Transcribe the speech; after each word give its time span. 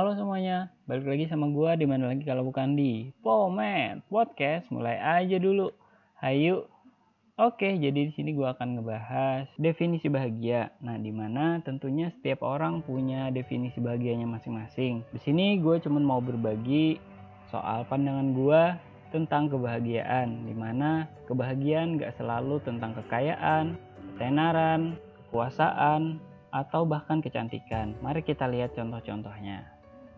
Halo 0.00 0.16
semuanya, 0.16 0.72
balik 0.88 1.04
lagi 1.12 1.28
sama 1.28 1.52
gua 1.52 1.76
di 1.76 1.84
mana 1.84 2.08
lagi 2.08 2.24
kalau 2.24 2.48
bukan 2.48 2.72
di 2.72 3.12
Pomet 3.20 4.00
Podcast. 4.08 4.64
Mulai 4.72 4.96
aja 4.96 5.36
dulu. 5.36 5.76
Hayu. 6.24 6.64
Oke, 7.36 7.76
jadi 7.76 8.08
di 8.08 8.12
sini 8.16 8.32
gua 8.32 8.56
akan 8.56 8.80
ngebahas 8.80 9.44
definisi 9.60 10.08
bahagia. 10.08 10.72
Nah, 10.80 10.96
di 10.96 11.12
mana 11.12 11.60
tentunya 11.60 12.08
setiap 12.16 12.40
orang 12.40 12.80
punya 12.80 13.28
definisi 13.28 13.76
bahagianya 13.76 14.24
masing-masing. 14.24 15.04
Di 15.12 15.20
sini 15.20 15.60
gue 15.60 15.76
cuma 15.84 16.00
mau 16.00 16.24
berbagi 16.24 16.96
soal 17.52 17.84
pandangan 17.84 18.32
gua 18.32 18.80
tentang 19.12 19.52
kebahagiaan, 19.52 20.48
di 20.48 20.56
mana 20.56 21.12
kebahagiaan 21.28 22.00
gak 22.00 22.16
selalu 22.16 22.56
tentang 22.64 22.96
kekayaan, 22.96 23.76
ketenaran, 24.16 24.96
kekuasaan, 25.28 26.24
atau 26.56 26.88
bahkan 26.88 27.20
kecantikan. 27.20 27.92
Mari 28.00 28.24
kita 28.24 28.48
lihat 28.48 28.72
contoh-contohnya. 28.72 29.69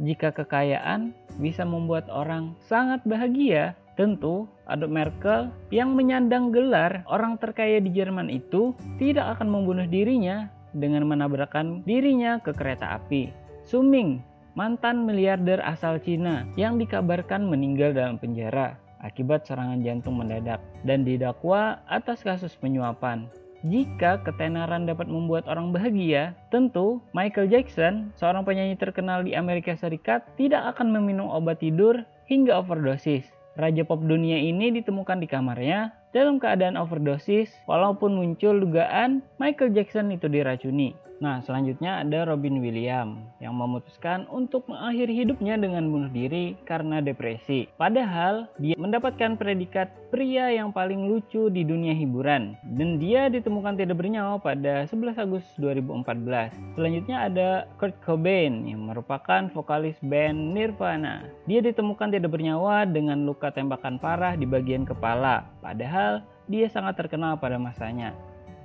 Jika 0.02 0.34
kekayaan 0.34 1.15
bisa 1.38 1.62
membuat 1.62 2.11
orang 2.11 2.59
sangat 2.59 2.98
bahagia, 3.06 3.79
tentu 3.95 4.51
Adolf 4.66 4.91
Merkel 4.91 5.55
yang 5.70 5.95
menyandang 5.95 6.51
gelar 6.51 7.06
orang 7.06 7.38
terkaya 7.38 7.78
di 7.78 7.95
Jerman 7.95 8.27
itu 8.27 8.75
tidak 8.98 9.38
akan 9.38 9.47
membunuh 9.47 9.87
dirinya 9.87 10.51
dengan 10.75 11.06
menabrakkan 11.06 11.87
dirinya 11.87 12.42
ke 12.42 12.51
kereta 12.51 12.98
api. 12.98 13.30
Suming, 13.62 14.19
mantan 14.59 15.06
miliarder 15.06 15.62
asal 15.62 16.03
Cina 16.03 16.50
yang 16.59 16.83
dikabarkan 16.83 17.47
meninggal 17.47 17.95
dalam 17.95 18.19
penjara 18.19 18.75
akibat 19.03 19.45
serangan 19.45 19.83
jantung 19.83 20.19
mendadak 20.19 20.62
dan 20.87 21.03
didakwa 21.03 21.83
atas 21.91 22.23
kasus 22.23 22.55
penyuapan. 22.56 23.27
Jika 23.62 24.18
ketenaran 24.27 24.91
dapat 24.91 25.06
membuat 25.06 25.46
orang 25.46 25.70
bahagia, 25.70 26.34
tentu 26.50 26.98
Michael 27.14 27.46
Jackson, 27.46 28.10
seorang 28.18 28.42
penyanyi 28.42 28.74
terkenal 28.74 29.22
di 29.22 29.38
Amerika 29.38 29.78
Serikat, 29.78 30.27
tidak 30.34 30.74
akan 30.74 30.91
meminum 30.91 31.30
obat 31.30 31.62
tidur 31.62 32.02
hingga 32.27 32.58
overdosis. 32.58 33.22
Raja 33.55 33.86
pop 33.86 34.02
dunia 34.02 34.34
ini 34.34 34.74
ditemukan 34.74 35.22
di 35.22 35.30
kamarnya 35.30 35.94
dalam 36.10 36.42
keadaan 36.42 36.74
overdosis 36.74 37.55
walaupun 37.70 38.18
muncul 38.18 38.58
dugaan 38.58 39.22
Michael 39.38 39.78
Jackson 39.78 40.10
itu 40.10 40.27
diracuni. 40.27 40.98
Nah, 41.23 41.39
selanjutnya 41.39 42.03
ada 42.03 42.27
Robin 42.27 42.59
Williams 42.59 43.23
yang 43.39 43.55
memutuskan 43.55 44.27
untuk 44.27 44.67
mengakhiri 44.67 45.23
hidupnya 45.23 45.55
dengan 45.55 45.87
bunuh 45.87 46.11
diri 46.11 46.59
karena 46.67 46.98
depresi. 46.98 47.70
Padahal 47.79 48.51
dia 48.59 48.75
mendapatkan 48.75 49.39
predikat 49.39 49.87
pria 50.11 50.51
yang 50.51 50.75
paling 50.75 51.06
lucu 51.06 51.47
di 51.47 51.62
dunia 51.62 51.95
hiburan 51.95 52.59
dan 52.75 52.98
dia 52.98 53.31
ditemukan 53.31 53.79
tidak 53.79 54.03
bernyawa 54.03 54.42
pada 54.42 54.83
11 54.91 55.14
Agustus 55.23 55.55
2014. 55.62 56.75
Selanjutnya 56.75 57.17
ada 57.31 57.48
Kurt 57.79 57.95
Cobain 58.03 58.67
yang 58.67 58.83
merupakan 58.91 59.47
vokalis 59.55 59.95
band 60.03 60.59
Nirvana. 60.59 61.23
Dia 61.47 61.62
ditemukan 61.62 62.19
tidak 62.19 62.34
bernyawa 62.34 62.83
dengan 62.83 63.23
luka 63.23 63.55
tembakan 63.55 64.03
parah 64.03 64.34
di 64.34 64.42
bagian 64.42 64.83
kepala. 64.83 65.47
Padahal 65.62 66.27
dia 66.51 66.67
sangat 66.67 66.98
terkenal 66.98 67.39
pada 67.39 67.62
masanya. 67.62 68.11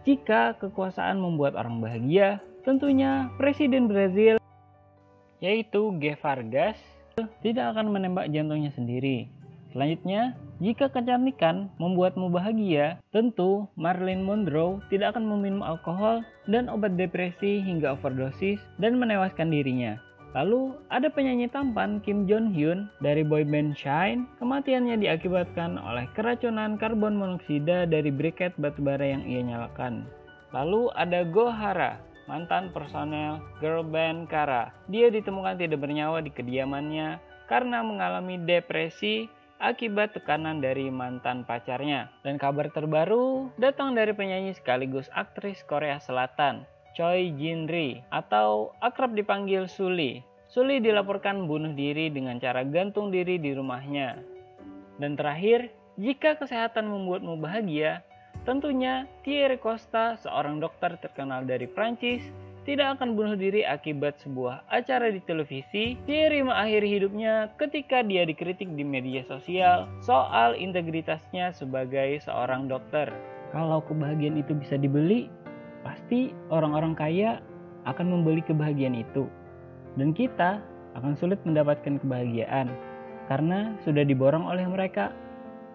Jika 0.07 0.55
kekuasaan 0.63 1.19
membuat 1.19 1.59
orang 1.59 1.83
bahagia, 1.83 2.39
tentunya 2.63 3.27
Presiden 3.35 3.91
Brazil 3.91 4.39
yaitu 5.43 5.91
G. 5.99 6.15
Vargas 6.15 6.79
tidak 7.43 7.75
akan 7.75 7.91
menembak 7.91 8.31
jantungnya 8.31 8.71
sendiri. 8.71 9.27
Selanjutnya, 9.75 10.39
jika 10.63 10.87
kecantikan 10.87 11.67
membuatmu 11.75 12.31
bahagia, 12.31 13.03
tentu 13.11 13.67
Marilyn 13.75 14.23
Monroe 14.23 14.79
tidak 14.87 15.11
akan 15.11 15.27
meminum 15.27 15.59
alkohol 15.59 16.23
dan 16.47 16.71
obat 16.71 16.95
depresi 16.95 17.59
hingga 17.59 17.99
overdosis 17.99 18.63
dan 18.79 18.95
menewaskan 18.95 19.51
dirinya. 19.51 19.99
Lalu 20.37 20.77
ada 20.93 21.09
penyanyi 21.09 21.49
tampan 21.49 21.97
Kim 22.05 22.29
Jong 22.29 22.53
Hyun 22.53 22.85
dari 23.01 23.25
boyband 23.25 23.73
Shine. 23.73 24.29
Kematiannya 24.37 25.01
diakibatkan 25.01 25.81
oleh 25.81 26.05
keracunan 26.13 26.77
karbon 26.77 27.17
monoksida 27.17 27.89
dari 27.89 28.13
briket 28.13 28.53
batubara 28.61 29.01
yang 29.01 29.25
ia 29.25 29.41
nyalakan. 29.41 30.05
Lalu 30.53 30.93
ada 30.93 31.25
Gohara, 31.25 31.97
mantan 32.29 32.69
personel 32.69 33.41
girl 33.57 33.81
band 33.81 34.29
Kara. 34.29 34.69
Dia 34.93 35.09
ditemukan 35.09 35.57
tidak 35.57 35.81
bernyawa 35.81 36.21
di 36.21 36.29
kediamannya 36.29 37.17
karena 37.49 37.81
mengalami 37.81 38.37
depresi 38.37 39.25
akibat 39.57 40.13
tekanan 40.13 40.61
dari 40.61 40.93
mantan 40.93 41.49
pacarnya. 41.49 42.13
Dan 42.21 42.37
kabar 42.37 42.69
terbaru 42.69 43.49
datang 43.57 43.97
dari 43.97 44.13
penyanyi 44.13 44.53
sekaligus 44.53 45.09
aktris 45.17 45.65
Korea 45.65 45.97
Selatan, 45.97 46.61
Choi 46.93 47.33
Jin 47.39 47.65
Ri 47.65 48.05
atau 48.13 48.75
akrab 48.83 49.17
dipanggil 49.17 49.65
Suli. 49.65 50.26
Suli 50.57 50.81
dilaporkan 50.81 51.45
bunuh 51.45 51.69
diri 51.77 52.09
dengan 52.09 52.41
cara 52.41 52.65
gantung 52.65 53.13
diri 53.13 53.37
di 53.37 53.53
rumahnya. 53.53 54.17
Dan 54.97 55.13
terakhir, 55.13 55.69
jika 56.01 56.33
kesehatan 56.33 56.89
membuatmu 56.89 57.37
bahagia, 57.37 58.01
tentunya 58.41 59.05
Thierry 59.21 59.61
Costa, 59.61 60.17
seorang 60.17 60.57
dokter 60.57 60.97
terkenal 60.97 61.45
dari 61.45 61.69
Prancis, 61.69 62.25
tidak 62.65 62.97
akan 62.97 63.13
bunuh 63.13 63.37
diri 63.37 63.69
akibat 63.69 64.17
sebuah 64.25 64.65
acara 64.73 65.13
di 65.13 65.21
televisi. 65.29 65.93
Thierry 66.09 66.41
mengakhiri 66.41 66.89
hidupnya 66.89 67.53
ketika 67.61 68.01
dia 68.01 68.25
dikritik 68.25 68.73
di 68.73 68.81
media 68.81 69.21
sosial 69.29 69.85
soal 70.01 70.57
integritasnya 70.57 71.53
sebagai 71.53 72.17
seorang 72.25 72.65
dokter. 72.65 73.13
Kalau 73.53 73.85
kebahagiaan 73.85 74.41
itu 74.41 74.57
bisa 74.57 74.73
dibeli, 74.73 75.29
pasti 75.85 76.33
orang-orang 76.49 76.97
kaya 76.97 77.45
akan 77.85 78.09
membeli 78.09 78.41
kebahagiaan 78.41 78.97
itu. 78.97 79.29
Dan 79.97 80.13
kita 80.13 80.61
akan 80.93 81.17
sulit 81.17 81.41
mendapatkan 81.43 81.97
kebahagiaan 82.01 82.69
karena 83.27 83.73
sudah 83.83 84.05
diborong 84.05 84.45
oleh 84.45 84.63
mereka. 84.69 85.11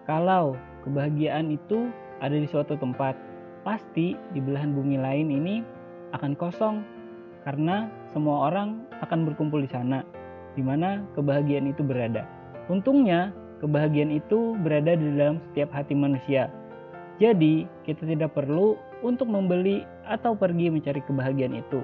Kalau 0.07 0.55
kebahagiaan 0.83 1.51
itu 1.51 1.91
ada 2.19 2.35
di 2.35 2.47
suatu 2.47 2.75
tempat, 2.79 3.15
pasti 3.67 4.15
di 4.35 4.39
belahan 4.39 4.75
bumi 4.75 4.99
lain 4.99 5.27
ini 5.31 5.55
akan 6.15 6.35
kosong 6.35 6.83
karena 7.43 7.91
semua 8.11 8.51
orang 8.51 8.83
akan 9.03 9.27
berkumpul 9.27 9.63
di 9.63 9.69
sana, 9.71 10.03
di 10.55 10.63
mana 10.63 11.03
kebahagiaan 11.15 11.67
itu 11.67 11.83
berada. 11.83 12.23
Untungnya, 12.71 13.35
kebahagiaan 13.59 14.11
itu 14.11 14.55
berada 14.63 14.95
di 14.95 15.07
dalam 15.19 15.43
setiap 15.51 15.75
hati 15.75 15.91
manusia. 15.95 16.47
Jadi, 17.19 17.67
kita 17.83 18.07
tidak 18.07 18.31
perlu 18.31 18.79
untuk 19.03 19.27
membeli 19.27 19.83
atau 20.07 20.33
pergi 20.33 20.71
mencari 20.71 21.03
kebahagiaan 21.03 21.59
itu. 21.59 21.83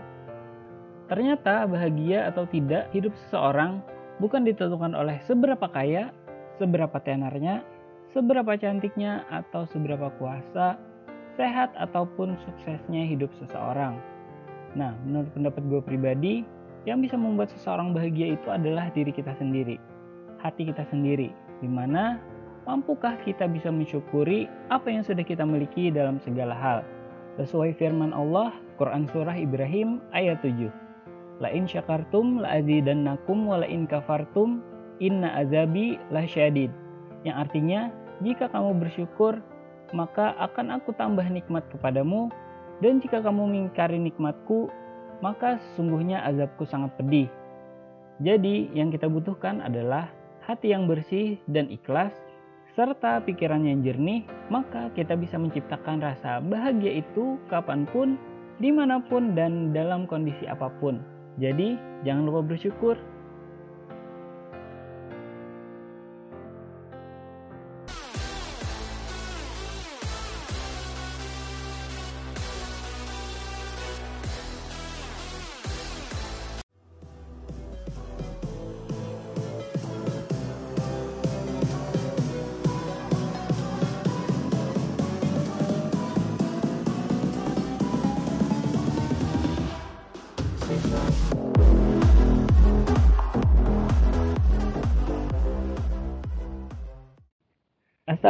Ternyata 1.10 1.66
bahagia 1.66 2.30
atau 2.30 2.46
tidak 2.46 2.94
hidup 2.94 3.12
seseorang 3.26 3.82
bukan 4.22 4.46
ditentukan 4.46 4.94
oleh 4.94 5.18
seberapa 5.26 5.66
kaya, 5.66 6.14
seberapa 6.62 6.94
tenarnya, 7.02 7.66
seberapa 8.14 8.54
cantiknya, 8.54 9.26
atau 9.34 9.66
seberapa 9.66 10.14
kuasa, 10.22 10.78
sehat 11.34 11.74
ataupun 11.82 12.38
suksesnya 12.46 13.10
hidup 13.10 13.34
seseorang. 13.42 13.98
Nah, 14.78 14.94
menurut 15.02 15.34
pendapat 15.34 15.64
gue 15.66 15.82
pribadi, 15.82 16.36
yang 16.86 17.02
bisa 17.02 17.18
membuat 17.18 17.50
seseorang 17.58 17.92
bahagia 17.92 18.38
itu 18.38 18.48
adalah 18.54 18.94
diri 18.94 19.10
kita 19.10 19.34
sendiri, 19.36 19.82
hati 20.40 20.70
kita 20.70 20.86
sendiri, 20.94 21.34
di 21.60 21.68
mana 21.68 22.22
mampukah 22.70 23.18
kita 23.26 23.50
bisa 23.50 23.74
mensyukuri 23.74 24.46
apa 24.70 24.94
yang 24.94 25.02
sudah 25.02 25.26
kita 25.26 25.42
miliki 25.42 25.90
dalam 25.90 26.22
segala 26.22 26.54
hal. 26.54 26.80
Sesuai 27.42 27.74
firman 27.82 28.14
Allah, 28.14 28.54
Quran 28.78 29.10
Surah 29.10 29.36
Ibrahim 29.36 30.04
ayat 30.14 30.44
7. 30.44 30.89
La 31.40 31.48
in 31.56 31.64
syakartum 31.66 32.44
la 32.44 32.60
azidannakum 32.60 33.48
wa 33.48 33.64
la 33.64 33.68
in 33.68 33.88
kafartum 33.88 34.60
inna 35.00 35.40
azabi 35.40 35.96
lasyadid. 36.12 36.72
Yang 37.24 37.36
artinya, 37.48 37.82
jika 38.20 38.52
kamu 38.52 38.76
bersyukur, 38.84 39.40
maka 39.96 40.36
akan 40.38 40.76
aku 40.80 40.92
tambah 41.00 41.26
nikmat 41.32 41.64
kepadamu 41.72 42.28
dan 42.80 43.00
jika 43.04 43.24
kamu 43.24 43.48
mengingkari 43.48 44.00
nikmatku, 44.00 44.72
maka 45.20 45.60
sesungguhnya 45.60 46.24
azabku 46.24 46.64
sangat 46.64 46.96
pedih. 46.96 47.28
Jadi, 48.20 48.72
yang 48.76 48.92
kita 48.92 49.08
butuhkan 49.08 49.64
adalah 49.64 50.12
hati 50.44 50.76
yang 50.76 50.88
bersih 50.88 51.40
dan 51.48 51.72
ikhlas, 51.72 52.12
serta 52.76 53.24
pikiran 53.24 53.64
yang 53.68 53.84
jernih, 53.84 54.24
maka 54.48 54.92
kita 54.96 55.16
bisa 55.16 55.36
menciptakan 55.36 56.04
rasa 56.04 56.40
bahagia 56.44 57.04
itu 57.04 57.40
kapan 57.52 57.84
pun, 57.88 58.16
di 58.60 58.72
mana 58.72 59.00
pun, 59.04 59.36
dan 59.36 59.72
dalam 59.72 60.08
kondisi 60.08 60.48
apa 60.48 60.72
pun. 60.80 61.19
Jadi, 61.40 61.80
jangan 62.04 62.28
lupa 62.28 62.44
bersyukur 62.44 63.00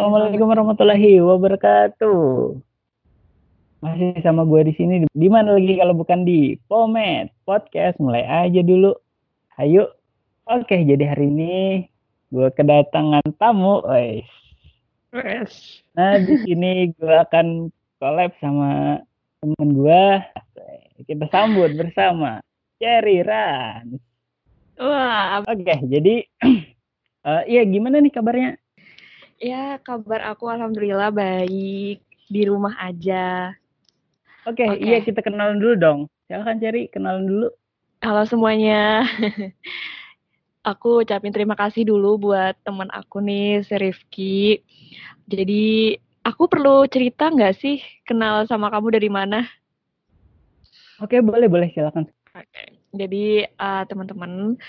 Assalamualaikum 0.10 0.50
warahmatullahi 0.50 1.22
wabarakatuh. 1.22 2.18
Masih 3.78 4.18
sama 4.26 4.42
gue 4.42 4.66
di 4.66 4.74
sini. 4.74 5.06
Di 5.06 5.30
mana 5.30 5.54
lagi 5.54 5.78
kalau 5.78 5.94
bukan 5.94 6.26
di 6.26 6.58
Pomet 6.66 7.30
Podcast. 7.46 8.02
Mulai 8.02 8.26
aja 8.26 8.66
dulu. 8.66 8.98
Ayo. 9.62 9.94
Oke, 10.50 10.82
jadi 10.82 11.14
hari 11.14 11.30
ini 11.30 11.86
gue 12.34 12.50
kedatangan 12.58 13.22
tamu, 13.38 13.86
guys. 13.86 14.26
Nah, 15.94 16.18
di 16.26 16.42
sini 16.42 16.90
gue 16.98 17.16
akan 17.30 17.70
collab 18.02 18.34
sama 18.42 19.06
temen 19.46 19.68
gue. 19.78 20.06
Kita 21.06 21.30
sambut 21.30 21.70
bersama 21.78 22.42
Cherry 22.82 23.22
Ran. 23.22 23.94
Wah, 24.74 25.46
Oke, 25.46 25.86
jadi 25.86 26.26
uh, 27.30 27.46
iya 27.54 27.62
gimana 27.62 28.02
nih 28.02 28.10
kabarnya? 28.10 28.58
Ya 29.40 29.80
kabar 29.80 30.36
aku 30.36 30.52
alhamdulillah 30.52 31.16
baik 31.16 32.04
di 32.28 32.42
rumah 32.44 32.76
aja. 32.76 33.56
Oke, 34.44 34.68
Oke. 34.68 34.84
iya 34.84 35.00
kita 35.00 35.24
kenalan 35.24 35.58
dulu 35.58 35.74
dong. 35.80 36.00
Silahkan 36.28 36.60
Cherry, 36.60 36.92
kenalan 36.92 37.26
dulu. 37.26 37.48
Halo 38.04 38.24
semuanya. 38.28 39.04
aku 40.70 41.04
ucapin 41.04 41.32
terima 41.32 41.56
kasih 41.56 41.88
dulu 41.88 42.30
buat 42.30 42.56
teman 42.68 42.92
aku 42.92 43.24
nih, 43.24 43.64
si 43.64 43.76
Rifki. 43.76 44.40
Jadi 45.28 45.96
aku 46.24 46.48
perlu 46.52 46.86
cerita 46.92 47.32
nggak 47.32 47.56
sih 47.58 47.80
kenal 48.04 48.44
sama 48.46 48.68
kamu 48.72 48.96
dari 49.00 49.10
mana? 49.10 49.48
Oke, 51.00 51.24
boleh 51.24 51.48
boleh 51.48 51.72
silakan. 51.72 52.12
Oke. 52.36 52.64
Jadi 52.92 53.48
eh, 53.48 53.84
teman-teman 53.88 54.60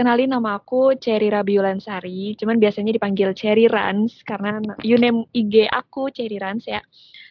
kenalin 0.00 0.32
nama 0.32 0.56
aku 0.56 0.96
Cherry 0.96 1.28
Rabiulansari. 1.28 2.32
Cuman 2.40 2.56
biasanya 2.56 2.96
dipanggil 2.96 3.36
Cherry 3.36 3.68
Rans 3.68 4.24
karena 4.24 4.56
username 4.80 5.28
IG 5.36 5.68
aku 5.68 6.08
Cherry 6.08 6.40
Rans 6.40 6.64
ya. 6.64 6.80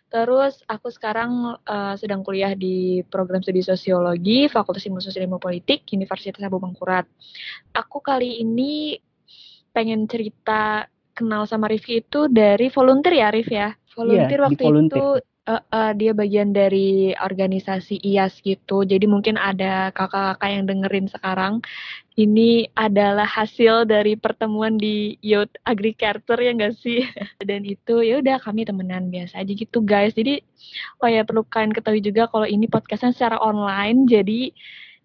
Terus 0.10 0.62
aku 0.70 0.94
sekarang 0.94 1.58
eh, 1.66 1.96
sedang 1.98 2.22
kuliah 2.22 2.54
di 2.54 3.02
program 3.10 3.42
studi 3.42 3.66
sosiologi 3.66 4.46
Fakultas 4.46 4.86
Ilmu 4.86 5.02
Sosial 5.02 5.26
Ilmu 5.26 5.42
Politik 5.42 5.90
Universitas 5.98 6.46
Abu 6.46 6.62
Mangkurat. 6.62 7.10
Aku 7.74 8.06
kali 8.06 8.38
ini 8.46 9.02
pengen 9.74 10.06
cerita 10.06 10.86
kenal 11.18 11.50
sama 11.50 11.66
Rifki 11.66 12.06
itu 12.06 12.30
dari 12.30 12.70
volunteer 12.70 13.18
ya 13.18 13.28
Rif 13.34 13.50
ya. 13.50 13.74
Volunteer 13.98 14.30
Iya, 14.30 14.46
di 14.46 14.46
waktu 14.46 14.64
volunteer. 14.70 14.98
itu 15.02 15.06
eh, 15.50 15.64
eh, 15.74 15.92
dia 15.98 16.12
bagian 16.14 16.54
dari 16.54 17.18
organisasi 17.18 17.98
IAS 18.06 18.46
gitu. 18.46 18.86
Jadi 18.86 19.10
mungkin 19.10 19.36
ada 19.36 19.90
kakak-kakak 19.90 20.50
yang 20.50 20.66
dengerin 20.70 21.10
sekarang. 21.10 21.66
Ini 22.20 22.68
adalah 22.76 23.26
hasil 23.26 23.88
dari 23.88 24.20
pertemuan 24.20 24.76
di 24.76 25.16
Youth 25.24 25.56
Agriculture 25.66 26.38
ya 26.38 26.52
enggak 26.54 26.78
sih? 26.78 27.02
Dan 27.50 27.66
itu 27.66 28.06
ya 28.06 28.22
udah 28.22 28.38
kami 28.44 28.68
temenan 28.70 29.10
biasa 29.10 29.42
aja 29.42 29.52
gitu 29.56 29.82
guys. 29.82 30.14
Jadi 30.14 30.44
oh 31.02 31.10
ya 31.10 31.26
perlu 31.26 31.42
kalian 31.48 31.74
ketahui 31.74 32.04
juga 32.04 32.30
kalau 32.30 32.46
ini 32.46 32.70
podcastnya 32.70 33.16
secara 33.16 33.42
online. 33.42 34.06
Jadi 34.06 34.54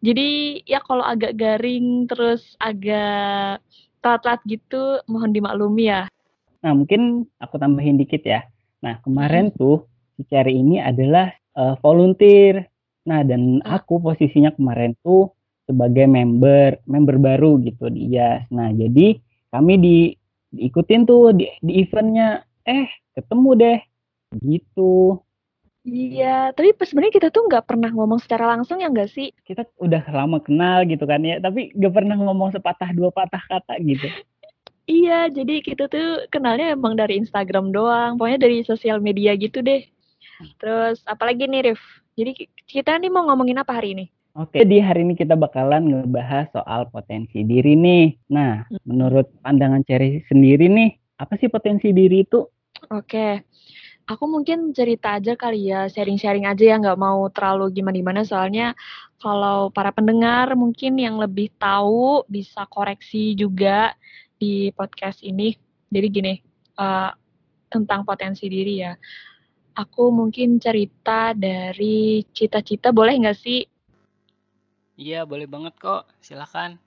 jadi 0.04 0.60
ya 0.68 0.84
kalau 0.84 1.00
agak 1.00 1.32
garing 1.40 2.04
terus 2.04 2.44
agak 2.60 3.64
telat-telat 4.04 4.40
gitu 4.44 5.00
mohon 5.08 5.32
dimaklumi 5.32 5.88
ya. 5.88 6.12
Nah, 6.60 6.76
mungkin 6.76 7.24
aku 7.40 7.56
tambahin 7.56 7.96
dikit 7.96 8.20
ya. 8.20 8.44
Nah, 8.84 9.00
kemarin 9.00 9.48
tuh 9.48 9.88
si 10.14 10.22
Cherry 10.30 10.58
ini 10.58 10.78
adalah 10.80 11.30
eh, 11.54 11.74
volunteer. 11.82 12.66
Nah, 13.06 13.20
dan 13.22 13.62
Ah. 13.62 13.78
aku 13.78 14.00
posisinya 14.00 14.50
kemarin 14.56 14.96
tuh 15.04 15.30
sebagai 15.68 16.08
member, 16.08 16.82
member 16.88 17.16
baru 17.20 17.60
gitu 17.62 17.88
di 17.92 18.10
IAS. 18.10 18.48
Nah, 18.50 18.72
jadi 18.74 19.20
kami 19.54 19.74
di 19.78 19.96
diikutin 20.54 21.06
tuh 21.06 21.34
di, 21.34 21.46
di 21.62 21.82
eventnya. 21.84 22.42
Eh, 22.64 22.88
ketemu 23.14 23.50
deh. 23.54 23.78
Gitu. 24.40 25.20
Iya, 25.84 26.56
tapi 26.56 26.72
sebenarnya 26.80 27.12
kita 27.12 27.28
tuh 27.28 27.44
nggak 27.44 27.68
pernah 27.68 27.92
ngomong 27.92 28.16
secara 28.16 28.56
langsung 28.56 28.80
ya 28.80 28.88
nggak 28.88 29.12
sih? 29.12 29.28
Kita 29.44 29.68
udah 29.76 30.00
lama 30.16 30.40
kenal 30.40 30.88
gitu 30.88 31.04
kan 31.04 31.20
ya, 31.20 31.36
tapi 31.44 31.76
gak 31.76 31.92
pernah 31.92 32.16
ngomong 32.16 32.56
sepatah 32.56 32.88
dua 32.96 33.12
patah 33.12 33.44
kata 33.44 33.76
gitu. 33.84 34.08
Iya, 34.88 35.28
jadi 35.28 35.60
kita 35.60 35.92
tuh 35.92 36.24
kenalnya 36.32 36.72
emang 36.72 36.96
dari 36.96 37.20
Instagram 37.20 37.72
doang, 37.72 38.16
pokoknya 38.16 38.40
dari 38.48 38.64
sosial 38.64 39.00
media 39.04 39.36
gitu 39.36 39.60
deh. 39.60 39.84
Terus 40.58 41.02
apalagi 41.06 41.46
nih 41.46 41.72
Rif? 41.72 41.82
Jadi 42.14 42.30
ki- 42.34 42.50
kita 42.66 42.98
nih 42.98 43.10
mau 43.10 43.26
ngomongin 43.26 43.58
apa 43.58 43.74
hari 43.74 43.94
ini? 43.98 44.06
Oke, 44.34 44.66
jadi 44.66 44.82
hari 44.82 45.06
ini 45.06 45.14
kita 45.14 45.38
bakalan 45.38 45.86
ngebahas 45.86 46.50
soal 46.50 46.90
potensi 46.90 47.46
diri 47.46 47.78
nih. 47.78 48.18
Nah, 48.34 48.66
menurut 48.82 49.30
pandangan 49.46 49.86
Cherry 49.86 50.26
sendiri 50.26 50.66
nih, 50.66 50.98
apa 51.22 51.38
sih 51.38 51.46
potensi 51.46 51.94
diri 51.94 52.26
itu? 52.26 52.42
Oke, 52.90 53.46
aku 54.10 54.24
mungkin 54.26 54.74
cerita 54.74 55.22
aja 55.22 55.38
kali 55.38 55.70
ya, 55.70 55.86
sharing-sharing 55.86 56.50
aja 56.50 56.64
ya, 56.66 56.76
nggak 56.82 56.98
mau 56.98 57.30
terlalu 57.30 57.78
gimana-gimana 57.78 58.26
soalnya 58.26 58.74
kalau 59.22 59.70
para 59.70 59.94
pendengar 59.94 60.50
mungkin 60.58 60.98
yang 60.98 61.14
lebih 61.22 61.54
tahu 61.54 62.26
bisa 62.26 62.66
koreksi 62.66 63.38
juga 63.38 63.94
di 64.34 64.74
podcast 64.74 65.22
ini. 65.22 65.54
Jadi 65.94 66.06
gini, 66.10 66.34
eh, 66.74 67.10
tentang 67.70 68.02
potensi 68.02 68.50
diri 68.50 68.82
ya. 68.82 68.98
Aku 69.74 70.14
mungkin 70.14 70.62
cerita 70.62 71.34
dari 71.34 72.22
cita-cita, 72.30 72.94
boleh 72.94 73.18
nggak 73.18 73.38
sih? 73.38 73.66
Iya, 74.94 75.26
boleh 75.26 75.50
banget 75.50 75.74
kok. 75.82 76.06
Silakan. 76.22 76.78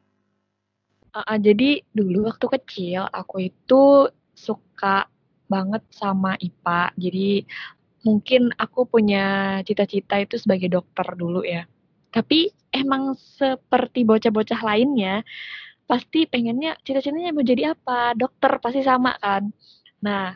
Uh, 1.12 1.20
uh, 1.20 1.38
jadi 1.40 1.84
dulu 1.92 2.32
waktu 2.32 2.48
kecil 2.60 3.04
aku 3.12 3.52
itu 3.52 4.08
suka 4.32 5.12
banget 5.52 5.84
sama 5.92 6.40
IPA. 6.40 6.96
Jadi 6.96 7.30
mungkin 8.08 8.56
aku 8.56 8.88
punya 8.88 9.60
cita-cita 9.68 10.24
itu 10.24 10.40
sebagai 10.40 10.72
dokter 10.72 11.08
dulu 11.20 11.44
ya. 11.44 11.68
Tapi 12.16 12.48
emang 12.72 13.20
seperti 13.20 14.08
bocah-bocah 14.08 14.64
lainnya, 14.64 15.28
pasti 15.84 16.24
pengennya 16.24 16.80
cita-citanya 16.88 17.36
mau 17.36 17.44
jadi 17.44 17.76
apa? 17.76 18.16
Dokter 18.16 18.64
pasti 18.64 18.80
sama 18.80 19.20
kan. 19.20 19.52
Nah, 20.00 20.36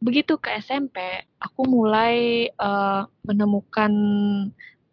begitu 0.00 0.40
ke 0.40 0.48
SMP, 0.58 0.96
aku 1.36 1.68
mulai 1.68 2.48
uh, 2.56 3.04
menemukan 3.24 3.92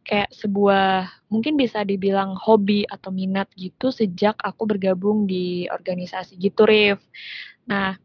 kayak 0.07 0.31
sebuah 0.31 1.07
mungkin 1.27 1.59
bisa 1.59 1.83
dibilang 1.83 2.35
hobi 2.39 2.87
atau 2.87 3.11
minat 3.11 3.51
gitu 3.59 3.91
sejak 3.91 4.39
aku 4.39 4.63
bergabung 4.63 5.27
di 5.27 5.67
organisasi 5.67 6.39
gitu 6.39 6.63
Rif. 6.63 7.03
Nah, 7.67 7.99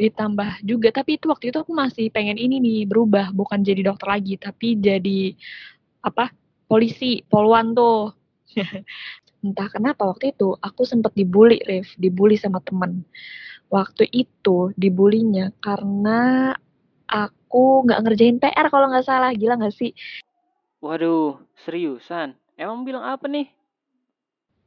ditambah 0.00 0.64
juga 0.64 0.88
tapi 0.90 1.20
itu 1.20 1.28
waktu 1.28 1.52
itu 1.52 1.58
aku 1.60 1.76
masih 1.76 2.08
pengen 2.08 2.40
ini 2.40 2.56
nih 2.56 2.80
berubah 2.88 3.36
bukan 3.36 3.60
jadi 3.60 3.84
dokter 3.84 4.08
lagi 4.16 4.40
tapi 4.40 4.80
jadi 4.80 5.36
apa 6.00 6.32
polisi 6.64 7.20
poluan 7.28 7.76
tuh 7.76 8.16
entah 9.44 9.68
kenapa 9.68 10.08
waktu 10.08 10.32
itu 10.32 10.56
aku 10.56 10.88
sempat 10.88 11.12
dibully 11.12 11.60
Rif 11.68 11.92
dibully 12.00 12.40
sama 12.40 12.64
temen 12.64 13.04
waktu 13.70 14.04
itu 14.10 14.74
dibulinya 14.74 15.54
karena 15.62 16.52
aku 17.06 17.86
nggak 17.86 18.00
ngerjain 18.02 18.36
PR 18.38 18.66
kalau 18.68 18.90
nggak 18.90 19.06
salah 19.06 19.30
gila 19.34 19.58
nggak 19.58 19.74
sih 19.74 19.90
Waduh, 20.80 21.36
seriusan? 21.60 22.34
Emang 22.56 22.82
bilang 22.82 23.04
apa 23.04 23.28
nih? 23.28 23.46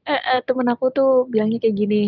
eh, 0.04 0.20
eh, 0.36 0.40
temen 0.44 0.68
aku 0.68 0.92
tuh 0.92 1.12
bilangnya 1.32 1.64
kayak 1.64 1.78
gini 1.80 2.04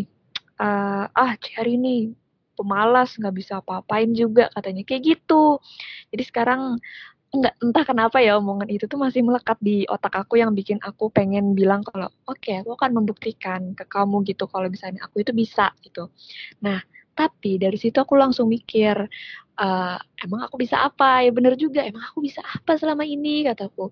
"Eh, 0.59 1.03
ah 1.07 1.31
Cherry 1.39 1.75
nih 1.79 2.11
pemalas 2.55 3.15
nggak 3.19 3.35
bisa 3.35 3.59
apa-apain 3.59 4.11
juga 4.15 4.47
katanya 4.55 4.83
kayak 4.87 5.03
gitu 5.15 5.59
jadi 6.11 6.23
sekarang 6.23 6.61
nggak 7.41 7.55
entah 7.63 7.85
kenapa 7.85 8.17
ya 8.23 8.37
omongan 8.39 8.69
itu 8.71 8.85
tuh 8.87 8.99
masih 8.99 9.21
melekat 9.25 9.57
di 9.61 9.85
otak 9.89 10.13
aku 10.25 10.39
yang 10.41 10.51
bikin 10.55 10.77
aku 10.83 11.09
pengen 11.11 11.53
bilang 11.57 11.81
kalau 11.85 12.09
oke 12.27 12.51
aku 12.61 12.71
akan 12.77 12.91
membuktikan 12.97 13.75
ke 13.77 13.85
kamu 13.87 14.23
gitu 14.27 14.45
kalau 14.49 14.67
misalnya 14.71 15.03
aku 15.05 15.23
itu 15.23 15.31
bisa 15.35 15.71
gitu 15.85 16.09
nah 16.63 16.79
tapi 17.15 17.55
dari 17.55 17.79
situ 17.79 17.95
aku 17.95 18.19
langsung 18.19 18.51
mikir 18.51 19.07
"Eh, 19.55 19.97
emang 20.27 20.41
aku 20.43 20.59
bisa 20.59 20.83
apa 20.83 21.23
ya 21.23 21.31
bener 21.31 21.55
juga 21.55 21.79
emang 21.87 22.03
aku 22.11 22.19
bisa 22.27 22.43
apa 22.43 22.75
selama 22.75 23.07
ini 23.07 23.47
kataku 23.47 23.87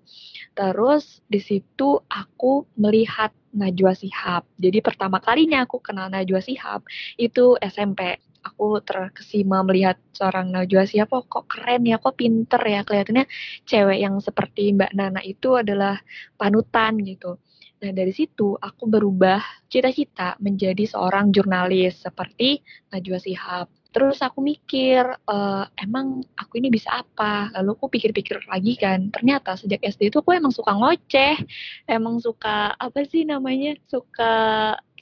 terus 0.52 1.24
di 1.24 1.40
situ 1.40 2.04
aku 2.04 2.68
melihat 2.76 3.32
Najwa 3.54 3.94
Shihab. 3.94 4.42
Jadi 4.58 4.82
pertama 4.82 5.22
kalinya 5.22 5.62
aku 5.62 5.78
kenal 5.78 6.10
Najwa 6.10 6.42
Shihab 6.42 6.82
itu 7.16 7.54
SMP. 7.62 8.18
Aku 8.44 8.78
terkesima 8.84 9.64
melihat 9.64 9.96
seorang 10.12 10.52
Najwa 10.52 10.84
oh, 11.08 11.24
kok 11.24 11.48
keren 11.48 11.88
ya, 11.88 11.96
kok 11.96 12.20
pinter 12.20 12.60
ya. 12.60 12.84
Kelihatannya 12.84 13.24
cewek 13.64 13.98
yang 14.04 14.20
seperti 14.20 14.76
Mbak 14.76 14.92
Nana 14.92 15.20
itu 15.24 15.56
adalah 15.56 15.96
panutan 16.36 17.00
gitu. 17.00 17.40
Nah 17.84 17.92
dari 17.92 18.16
situ 18.16 18.56
aku 18.56 18.88
berubah 18.88 19.40
cita-cita 19.68 20.40
menjadi 20.40 20.88
seorang 20.88 21.28
jurnalis 21.36 22.00
seperti 22.00 22.64
Najwa 22.88 23.20
Shihab. 23.20 23.68
Terus 23.94 24.18
aku 24.26 24.42
mikir, 24.42 25.06
eh, 25.06 25.64
emang 25.78 26.18
aku 26.34 26.58
ini 26.58 26.66
bisa 26.66 26.90
apa? 27.04 27.52
Lalu 27.54 27.78
aku 27.78 27.86
pikir-pikir 27.92 28.42
lagi 28.50 28.74
kan, 28.74 29.06
ternyata 29.14 29.54
sejak 29.54 29.78
SD 29.86 30.10
itu 30.10 30.18
aku 30.18 30.34
emang 30.34 30.50
suka 30.50 30.74
ngoceh, 30.74 31.38
emang 31.86 32.18
suka 32.18 32.74
apa 32.74 33.06
sih 33.06 33.22
namanya 33.22 33.78
suka 33.86 34.32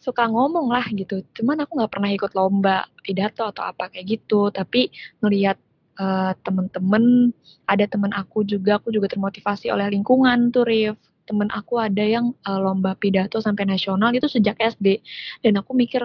suka 0.02 0.26
ngomong 0.26 0.66
lah 0.74 0.82
gitu. 0.90 1.22
Cuman 1.38 1.62
aku 1.62 1.78
nggak 1.78 1.92
pernah 1.94 2.10
ikut 2.10 2.34
lomba 2.34 2.90
pidato 3.06 3.46
atau 3.46 3.62
apa 3.62 3.86
kayak 3.86 4.18
gitu. 4.18 4.50
Tapi 4.50 4.90
melihat 5.22 5.54
uh, 6.02 6.34
temen-temen, 6.42 7.30
ada 7.70 7.86
temen 7.86 8.10
aku 8.10 8.42
juga, 8.42 8.82
aku 8.82 8.90
juga 8.90 9.06
termotivasi 9.06 9.70
oleh 9.70 9.86
lingkungan 9.94 10.50
tuh, 10.50 10.66
Rif. 10.66 10.98
Temen 11.22 11.46
aku 11.54 11.78
ada 11.78 12.02
yang 12.02 12.34
uh, 12.42 12.58
lomba 12.58 12.98
pidato 12.98 13.38
sampai 13.38 13.62
nasional 13.62 14.10
itu 14.10 14.26
sejak 14.26 14.58
SD. 14.58 14.98
Dan 15.46 15.62
aku 15.62 15.70
mikir, 15.78 16.02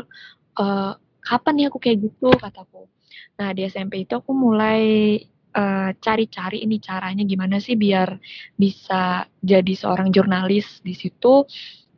uh, 0.62 0.94
kapan 1.25 1.54
nih 1.58 1.66
aku 1.74 1.82
kayak 1.82 1.98
gitu, 2.06 2.30
kataku. 2.38 2.86
Nah, 3.42 3.50
di 3.58 3.66
SMP 3.66 4.06
itu 4.06 4.13
aku 4.13 4.32
mulai 4.32 5.18
cari-cari 5.98 6.62
ini 6.62 6.77
caranya 6.77 7.25
gimana 7.25 7.58
sih 7.58 7.74
biar 7.74 8.22
bisa 8.54 9.25
jadi 9.42 9.74
seorang 9.74 10.13
jurnalis 10.13 10.86
di 10.86 10.94
situ 10.94 11.50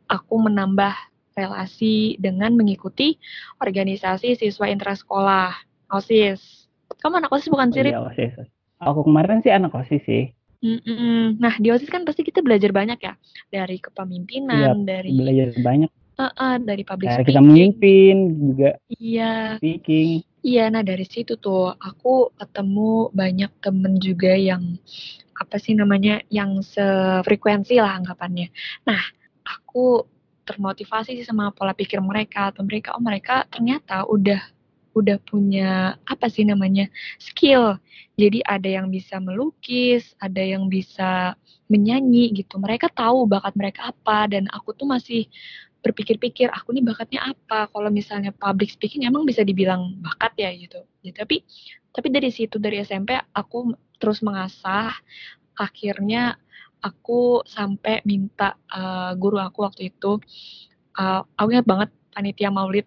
aku 0.08 0.34
menambah 0.40 1.09
relasi 1.34 2.18
dengan 2.18 2.54
mengikuti 2.54 3.16
organisasi 3.62 4.38
siswa 4.38 4.66
intrasekolah 4.70 5.54
OSIS. 5.90 6.70
Kamu 7.00 7.22
anak 7.22 7.30
OSIS 7.32 7.50
bukan 7.50 7.70
sih? 7.70 7.82
Oh, 7.82 7.90
iya, 7.90 8.00
OSIS. 8.02 8.34
Aku 8.80 9.04
kemarin 9.04 9.44
sih 9.44 9.52
anak 9.52 9.74
OSIS 9.74 10.02
sih. 10.06 10.32
Mm-mm. 10.60 11.40
Nah 11.40 11.56
di 11.56 11.72
OSIS 11.72 11.88
kan 11.88 12.04
pasti 12.04 12.20
kita 12.20 12.44
belajar 12.44 12.68
banyak 12.68 13.00
ya 13.00 13.16
dari 13.48 13.80
kepemimpinan, 13.80 14.84
iya, 14.84 15.00
dari 15.00 15.10
belajar 15.16 15.48
banyak. 15.56 15.90
Uh-uh, 16.20 16.60
dari 16.60 16.84
public 16.84 17.08
Cara 17.08 17.24
speaking. 17.24 17.32
kita 17.32 17.40
memimpin 17.40 18.16
juga. 18.36 18.70
Iya. 18.92 19.56
Speaking. 19.56 20.20
Iya, 20.40 20.72
nah 20.72 20.84
dari 20.84 21.04
situ 21.08 21.36
tuh 21.40 21.72
aku 21.76 22.32
ketemu 22.36 23.08
banyak 23.12 23.52
temen 23.64 23.96
juga 24.00 24.36
yang 24.36 24.76
apa 25.40 25.56
sih 25.56 25.72
namanya 25.72 26.20
yang 26.28 26.60
sefrekuensi 26.60 27.80
lah 27.80 27.96
anggapannya. 27.96 28.52
Nah, 28.84 29.00
aku 29.44 30.04
termotivasi 30.50 31.14
sih 31.14 31.26
sama 31.26 31.54
pola 31.54 31.70
pikir 31.70 32.02
mereka 32.02 32.50
atau 32.50 32.66
mereka 32.66 32.98
oh 32.98 33.02
mereka 33.02 33.46
ternyata 33.46 34.02
udah 34.10 34.42
udah 34.90 35.22
punya 35.22 35.94
apa 36.02 36.26
sih 36.26 36.42
namanya 36.42 36.90
skill. 37.22 37.78
Jadi 38.18 38.42
ada 38.42 38.66
yang 38.66 38.90
bisa 38.90 39.22
melukis 39.22 40.18
ada 40.18 40.42
yang 40.42 40.66
bisa 40.66 41.38
menyanyi 41.70 42.34
gitu. 42.34 42.58
Mereka 42.58 42.90
tahu 42.90 43.30
bakat 43.30 43.54
mereka 43.54 43.94
apa 43.94 44.26
dan 44.26 44.50
aku 44.50 44.74
tuh 44.74 44.90
masih 44.90 45.30
berpikir-pikir 45.80 46.52
aku 46.52 46.76
nih 46.76 46.84
bakatnya 46.84 47.32
apa? 47.32 47.70
Kalau 47.70 47.88
misalnya 47.88 48.34
public 48.34 48.74
speaking 48.74 49.06
emang 49.06 49.24
bisa 49.24 49.46
dibilang 49.46 49.96
bakat 50.02 50.34
ya 50.36 50.50
gitu. 50.52 50.82
Ya, 51.06 51.14
tapi 51.14 51.46
tapi 51.94 52.08
dari 52.12 52.30
situ 52.34 52.58
dari 52.60 52.82
SMP 52.82 53.16
aku 53.32 53.72
terus 53.96 54.20
mengasah 54.20 54.92
akhirnya 55.56 56.36
aku 56.80 57.44
sampai 57.44 58.00
minta 58.08 58.56
uh, 58.72 59.12
guru 59.16 59.36
aku 59.40 59.64
waktu 59.68 59.92
itu 59.92 60.20
uh, 60.96 61.20
aku 61.36 61.48
ingat 61.54 61.68
banget 61.68 61.90
panitia 62.12 62.50
maulid. 62.50 62.86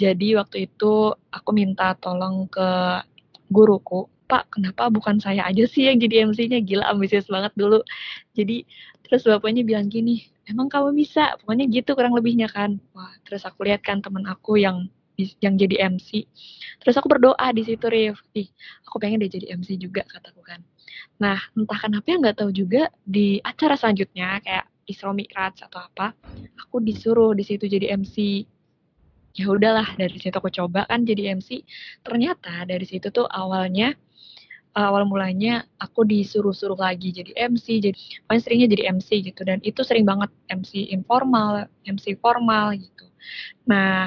Jadi 0.00 0.38
waktu 0.38 0.70
itu 0.70 1.12
aku 1.30 1.50
minta 1.52 1.92
tolong 1.98 2.48
ke 2.48 2.68
guruku 3.52 4.08
Pak 4.28 4.60
kenapa 4.60 4.92
bukan 4.92 5.16
saya 5.24 5.48
aja 5.48 5.64
sih 5.64 5.88
yang 5.88 5.96
jadi 5.96 6.28
MC-nya 6.28 6.60
gila 6.60 6.84
ambisius 6.92 7.32
banget 7.32 7.52
dulu. 7.56 7.80
Jadi 8.36 8.68
terus 9.08 9.24
bapaknya 9.24 9.64
bilang 9.64 9.88
gini 9.88 10.28
emang 10.44 10.68
kamu 10.68 10.92
bisa? 10.92 11.40
Pokoknya 11.40 11.64
gitu 11.72 11.96
kurang 11.96 12.12
lebihnya 12.12 12.48
kan. 12.52 12.76
Wah 12.92 13.12
terus 13.24 13.48
aku 13.48 13.64
lihat 13.64 13.80
kan 13.80 14.04
temen 14.04 14.28
aku 14.28 14.60
yang 14.60 14.88
yang 15.42 15.58
jadi 15.58 15.90
MC 15.90 16.30
terus 16.78 16.94
aku 16.94 17.10
berdoa 17.10 17.46
di 17.56 17.64
situ 17.64 17.88
Rif. 17.88 18.20
Aku 18.86 19.00
pengen 19.00 19.24
dia 19.24 19.32
jadi 19.32 19.56
MC 19.56 19.80
juga 19.80 20.04
kataku 20.04 20.44
kan 20.44 20.60
Nah, 21.22 21.38
entah 21.56 21.78
kenapa 21.78 22.06
nggak 22.06 22.36
tahu 22.42 22.50
juga 22.54 22.88
di 23.02 23.42
acara 23.42 23.74
selanjutnya 23.74 24.38
kayak 24.44 24.66
Isra 24.88 25.12
Mi'raj 25.12 25.60
atau 25.66 25.80
apa, 25.84 26.14
aku 26.58 26.80
disuruh 26.80 27.36
di 27.36 27.44
situ 27.44 27.68
jadi 27.68 27.92
MC. 27.98 28.46
Ya 29.38 29.46
udahlah, 29.52 29.94
dari 29.94 30.16
situ 30.18 30.34
aku 30.34 30.50
coba 30.50 30.88
kan 30.88 31.04
jadi 31.06 31.36
MC. 31.38 31.62
Ternyata 32.02 32.66
dari 32.66 32.86
situ 32.88 33.12
tuh 33.12 33.28
awalnya 33.28 33.94
awal 34.78 35.10
mulanya 35.10 35.66
aku 35.82 36.06
disuruh-suruh 36.06 36.78
lagi 36.78 37.10
jadi 37.10 37.34
MC, 37.50 37.82
jadi 37.82 37.98
paling 38.30 38.42
seringnya 38.42 38.68
jadi 38.70 38.84
MC 38.94 39.08
gitu 39.26 39.42
dan 39.42 39.58
itu 39.66 39.82
sering 39.82 40.06
banget 40.06 40.30
MC 40.50 40.90
informal, 40.94 41.66
MC 41.82 42.14
formal 42.22 42.78
gitu. 42.78 43.06
Nah, 43.66 44.06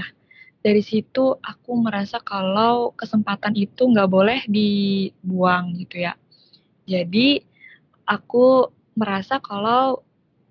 dari 0.62 0.80
situ 0.86 1.36
aku 1.42 1.72
merasa 1.82 2.22
kalau 2.22 2.94
kesempatan 2.96 3.58
itu 3.58 3.82
nggak 3.84 4.10
boleh 4.10 4.40
dibuang 4.48 5.74
gitu 5.76 6.06
ya 6.06 6.14
jadi 6.92 7.40
aku 8.04 8.68
merasa 9.00 9.40
kalau 9.40 10.04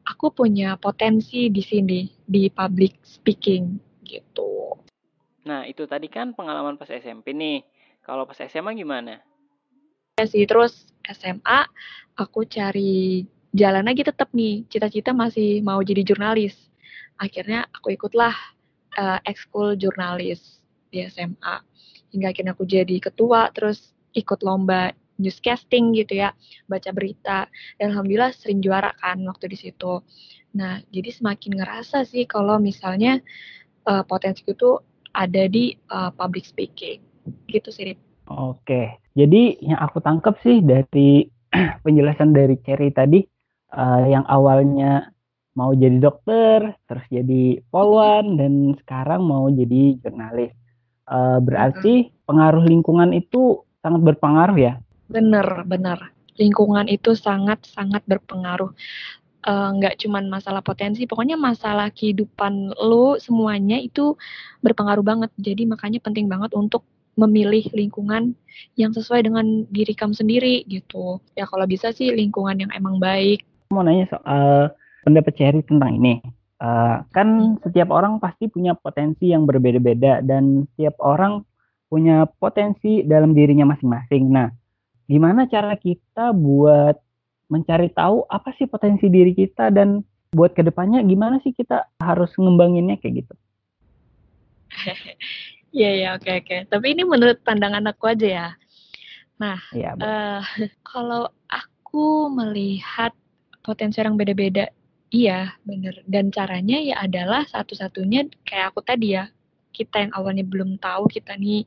aku 0.09 0.32
punya 0.32 0.80
potensi 0.80 1.52
di 1.52 1.61
sini 1.61 2.09
di 2.25 2.49
public 2.49 2.97
speaking 3.04 3.76
gitu. 4.09 4.75
Nah, 5.44 5.68
itu 5.68 5.85
tadi 5.85 6.09
kan 6.09 6.32
pengalaman 6.32 6.80
pas 6.80 6.88
SMP 6.88 7.37
nih. 7.37 7.61
Kalau 8.00 8.25
pas 8.25 8.40
SMA 8.40 8.73
gimana? 8.73 9.20
Ya 10.16 10.25
sih, 10.25 10.44
terus 10.49 10.88
SMA 11.04 11.68
aku 12.16 12.49
cari 12.49 13.25
jalan 13.52 13.85
lagi 13.85 14.02
tetap 14.04 14.32
nih. 14.32 14.64
Cita-cita 14.73 15.12
masih 15.12 15.61
mau 15.61 15.80
jadi 15.85 16.00
jurnalis. 16.04 16.56
Akhirnya 17.20 17.68
aku 17.76 17.92
ikutlah 17.92 18.32
uh, 18.97 19.20
ekskul 19.28 19.76
jurnalis 19.76 20.64
di 20.88 21.04
SMA. 21.06 21.61
Hingga 22.11 22.26
akhirnya 22.35 22.52
aku 22.56 22.66
jadi 22.66 22.97
ketua, 22.99 23.52
terus 23.54 23.94
ikut 24.16 24.42
lomba 24.42 24.90
newscasting 25.20 25.92
gitu 25.92 26.18
ya, 26.24 26.32
baca 26.66 26.90
berita. 26.90 27.46
Dan 27.76 27.92
alhamdulillah 27.92 28.32
sering 28.32 28.64
juara 28.64 28.96
kan 28.98 29.20
waktu 29.28 29.52
di 29.52 29.58
situ. 29.60 30.00
Nah, 30.56 30.82
jadi 30.90 31.14
semakin 31.14 31.60
ngerasa 31.60 32.02
sih 32.08 32.26
kalau 32.26 32.58
misalnya 32.58 33.20
uh, 33.86 34.02
potensi 34.02 34.42
itu 34.48 34.80
ada 35.14 35.46
di 35.46 35.76
uh, 35.92 36.10
public 36.10 36.48
speaking. 36.48 36.98
Gitu 37.46 37.68
sih, 37.70 37.92
Rip. 37.92 37.98
Oke. 38.30 38.98
Jadi 39.14 39.58
yang 39.62 39.78
aku 39.82 39.98
tangkap 40.00 40.38
sih 40.42 40.62
dari 40.62 41.26
penjelasan 41.84 42.30
dari 42.30 42.56
Cherry 42.62 42.94
tadi 42.94 43.22
uh, 43.74 44.06
yang 44.06 44.22
awalnya 44.26 45.10
mau 45.58 45.74
jadi 45.74 45.98
dokter, 45.98 46.78
terus 46.86 47.04
jadi 47.10 47.58
polwan 47.74 48.38
dan 48.38 48.78
sekarang 48.86 49.26
mau 49.26 49.50
jadi 49.50 49.98
jurnalis. 49.98 50.54
Uh, 51.10 51.42
berarti 51.42 52.14
pengaruh 52.22 52.62
lingkungan 52.62 53.10
itu 53.10 53.66
sangat 53.82 53.98
berpengaruh 54.06 54.54
ya 54.54 54.78
Bener, 55.11 55.67
bener. 55.67 55.99
Lingkungan 56.38 56.87
itu 56.87 57.19
sangat-sangat 57.19 58.07
berpengaruh. 58.07 58.71
Uh, 59.40 59.73
nggak 59.73 59.97
cuman 60.05 60.29
masalah 60.29 60.61
potensi, 60.61 61.09
pokoknya 61.09 61.35
masalah 61.35 61.88
kehidupan 61.90 62.76
lu 62.76 63.17
semuanya 63.19 63.81
itu 63.81 64.14
berpengaruh 64.62 65.02
banget. 65.02 65.31
Jadi 65.40 65.67
makanya 65.67 65.99
penting 65.99 66.31
banget 66.31 66.55
untuk 66.55 66.87
memilih 67.19 67.67
lingkungan 67.75 68.37
yang 68.79 68.95
sesuai 68.95 69.26
dengan 69.26 69.67
diri 69.73 69.93
kamu 69.97 70.14
sendiri 70.14 70.62
gitu. 70.71 71.19
Ya 71.35 71.49
kalau 71.49 71.67
bisa 71.67 71.90
sih 71.90 72.12
lingkungan 72.14 72.62
yang 72.62 72.71
emang 72.73 73.02
baik. 73.02 73.43
Mau 73.75 73.83
nanya 73.83 74.07
soal 74.12 74.71
pendapat 75.02 75.33
Cherry 75.35 75.61
tentang 75.67 75.99
ini. 75.99 76.23
Uh, 76.61 77.00
kan 77.17 77.57
hmm. 77.57 77.64
setiap 77.64 77.88
orang 77.88 78.21
pasti 78.21 78.47
punya 78.52 78.76
potensi 78.76 79.33
yang 79.33 79.49
berbeda-beda 79.49 80.21
dan 80.21 80.69
setiap 80.73 81.00
orang 81.00 81.40
punya 81.88 82.29
potensi 82.38 83.02
dalam 83.02 83.33
dirinya 83.33 83.73
masing-masing. 83.73 84.29
Nah, 84.29 84.52
gimana 85.11 85.50
cara 85.50 85.75
kita 85.75 86.31
buat 86.31 86.95
mencari 87.50 87.90
tahu 87.90 88.31
apa 88.31 88.55
sih 88.55 88.71
potensi 88.71 89.11
diri 89.11 89.35
kita 89.35 89.75
dan 89.75 90.07
buat 90.31 90.55
ke 90.55 90.62
depannya 90.62 91.02
gimana 91.02 91.43
sih 91.43 91.50
kita 91.50 91.90
harus 91.99 92.31
ngembanginnya 92.38 92.95
kayak 93.02 93.26
gitu? 93.26 93.35
Iya 95.71 95.90
ya 95.95 96.09
oke 96.19 96.31
oke. 96.43 96.57
Tapi 96.67 96.87
ini 96.99 97.07
menurut 97.07 97.47
pandangan 97.47 97.87
aku 97.95 98.11
aja 98.11 98.26
ya. 98.26 98.49
Nah, 99.38 99.59
ya, 99.71 99.95
uh, 99.95 100.43
kalau 100.90 101.31
aku 101.47 102.26
melihat 102.26 103.14
potensi 103.62 104.02
orang 104.02 104.19
beda-beda, 104.19 104.67
iya 105.14 105.55
bener. 105.62 106.02
Dan 106.11 106.35
caranya 106.35 106.75
ya 106.83 107.07
adalah 107.07 107.47
satu-satunya 107.47 108.26
kayak 108.43 108.75
aku 108.75 108.83
tadi 108.83 109.14
ya, 109.14 109.31
kita 109.71 110.11
yang 110.11 110.12
awalnya 110.19 110.43
belum 110.43 110.76
tahu 110.83 111.07
kita 111.07 111.38
nih 111.38 111.62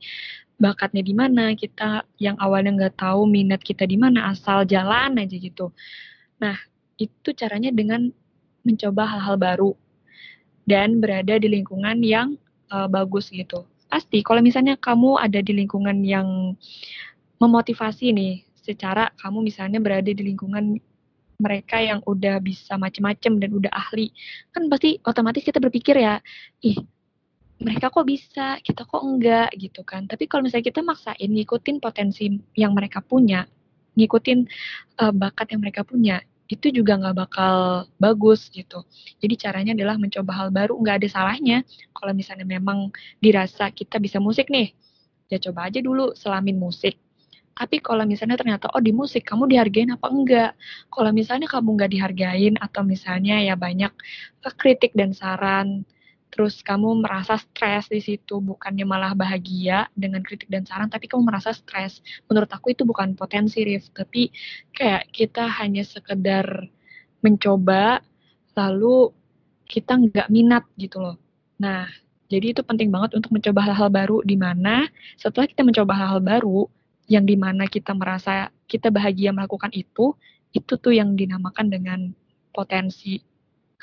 bakatnya 0.58 1.02
di 1.02 1.14
mana, 1.14 1.52
kita 1.58 2.06
yang 2.22 2.38
awalnya 2.38 2.72
nggak 2.74 2.96
tahu 2.98 3.26
minat 3.26 3.60
kita 3.60 3.84
di 3.84 3.98
mana, 3.98 4.30
asal 4.30 4.62
jalan 4.64 5.18
aja 5.18 5.36
gitu. 5.36 5.74
Nah, 6.38 6.54
itu 6.98 7.34
caranya 7.34 7.74
dengan 7.74 8.10
mencoba 8.64 9.04
hal-hal 9.04 9.36
baru 9.36 9.72
dan 10.64 11.02
berada 11.02 11.36
di 11.36 11.48
lingkungan 11.50 12.00
yang 12.00 12.38
uh, 12.72 12.88
bagus 12.88 13.28
gitu. 13.28 13.66
Pasti 13.90 14.24
kalau 14.24 14.40
misalnya 14.40 14.74
kamu 14.80 15.20
ada 15.20 15.38
di 15.38 15.52
lingkungan 15.52 16.02
yang 16.02 16.56
memotivasi 17.38 18.14
nih, 18.14 18.42
secara 18.58 19.12
kamu 19.20 19.44
misalnya 19.44 19.78
berada 19.82 20.08
di 20.08 20.22
lingkungan 20.22 20.80
mereka 21.34 21.82
yang 21.82 21.98
udah 22.06 22.38
bisa 22.38 22.78
macem-macem 22.78 23.42
dan 23.42 23.50
udah 23.52 23.68
ahli, 23.74 24.14
kan 24.54 24.70
pasti 24.70 25.02
otomatis 25.02 25.42
kita 25.42 25.58
berpikir 25.58 25.98
ya, 25.98 26.22
ih 26.62 26.78
mereka 27.62 27.90
kok 27.90 28.06
bisa, 28.06 28.58
kita 28.60 28.82
kok 28.82 29.02
enggak 29.02 29.50
gitu 29.54 29.86
kan. 29.86 30.10
Tapi 30.10 30.26
kalau 30.26 30.46
misalnya 30.46 30.66
kita 30.66 30.80
maksain 30.82 31.30
ngikutin 31.30 31.76
potensi 31.78 32.26
yang 32.58 32.74
mereka 32.74 32.98
punya, 32.98 33.46
ngikutin 33.94 34.38
uh, 35.00 35.12
bakat 35.14 35.54
yang 35.54 35.62
mereka 35.62 35.86
punya, 35.86 36.18
itu 36.50 36.68
juga 36.68 36.98
nggak 37.00 37.16
bakal 37.16 37.54
bagus 37.96 38.52
gitu. 38.52 38.84
Jadi 39.22 39.34
caranya 39.40 39.72
adalah 39.72 39.96
mencoba 39.96 40.32
hal 40.34 40.48
baru, 40.52 40.76
nggak 40.76 40.96
ada 41.02 41.08
salahnya. 41.08 41.58
Kalau 41.96 42.12
misalnya 42.12 42.44
memang 42.44 42.92
dirasa 43.22 43.70
kita 43.72 43.96
bisa 44.02 44.20
musik 44.20 44.50
nih, 44.52 44.74
ya 45.32 45.40
coba 45.40 45.70
aja 45.70 45.80
dulu 45.80 46.12
selamin 46.12 46.58
musik. 46.58 47.00
Tapi 47.54 47.78
kalau 47.78 48.02
misalnya 48.02 48.34
ternyata, 48.34 48.66
oh 48.74 48.82
di 48.82 48.90
musik 48.90 49.22
kamu 49.30 49.46
dihargain 49.46 49.94
apa 49.94 50.10
enggak? 50.10 50.52
Kalau 50.90 51.14
misalnya 51.14 51.46
kamu 51.46 51.68
nggak 51.78 51.90
dihargain 51.94 52.54
atau 52.58 52.82
misalnya 52.82 53.38
ya 53.38 53.54
banyak 53.54 53.94
kritik 54.58 54.90
dan 54.98 55.14
saran, 55.14 55.86
terus 56.34 56.66
kamu 56.66 56.98
merasa 56.98 57.38
stres 57.38 57.86
di 57.86 58.02
situ, 58.02 58.42
bukannya 58.42 58.82
malah 58.82 59.14
bahagia 59.14 59.86
dengan 59.94 60.18
kritik 60.26 60.50
dan 60.50 60.66
saran, 60.66 60.90
tapi 60.90 61.06
kamu 61.06 61.30
merasa 61.30 61.54
stres. 61.54 62.02
Menurut 62.26 62.50
aku 62.50 62.74
itu 62.74 62.82
bukan 62.82 63.14
potensi, 63.14 63.62
Rif, 63.62 63.94
tapi 63.94 64.34
kayak 64.74 65.14
kita 65.14 65.46
hanya 65.62 65.86
sekedar 65.86 66.66
mencoba, 67.22 68.02
lalu 68.58 69.14
kita 69.70 69.94
nggak 69.94 70.26
minat 70.26 70.66
gitu 70.74 70.98
loh. 70.98 71.22
Nah, 71.62 71.86
jadi 72.26 72.50
itu 72.50 72.66
penting 72.66 72.90
banget 72.90 73.14
untuk 73.14 73.30
mencoba 73.30 73.70
hal-hal 73.70 73.94
baru 73.94 74.18
di 74.26 74.34
mana 74.34 74.90
setelah 75.14 75.46
kita 75.46 75.62
mencoba 75.62 75.94
hal-hal 75.94 76.18
baru, 76.18 76.66
yang 77.06 77.30
di 77.30 77.38
mana 77.38 77.70
kita 77.70 77.94
merasa 77.94 78.50
kita 78.66 78.90
bahagia 78.90 79.30
melakukan 79.30 79.70
itu, 79.70 80.18
itu 80.50 80.72
tuh 80.82 80.90
yang 80.98 81.14
dinamakan 81.14 81.70
dengan 81.70 82.00
potensi 82.50 83.22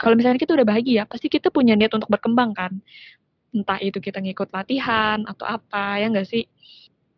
kalau 0.01 0.17
misalnya 0.17 0.41
kita 0.41 0.57
udah 0.57 0.65
bahagia, 0.65 1.05
pasti 1.05 1.29
kita 1.29 1.53
punya 1.53 1.77
niat 1.77 1.93
untuk 1.93 2.09
berkembang 2.09 2.57
kan. 2.57 2.73
Entah 3.53 3.77
itu 3.77 4.01
kita 4.01 4.17
ngikut 4.17 4.49
latihan 4.49 5.21
atau 5.29 5.45
apa, 5.45 6.01
ya 6.01 6.09
enggak 6.09 6.25
sih? 6.25 6.49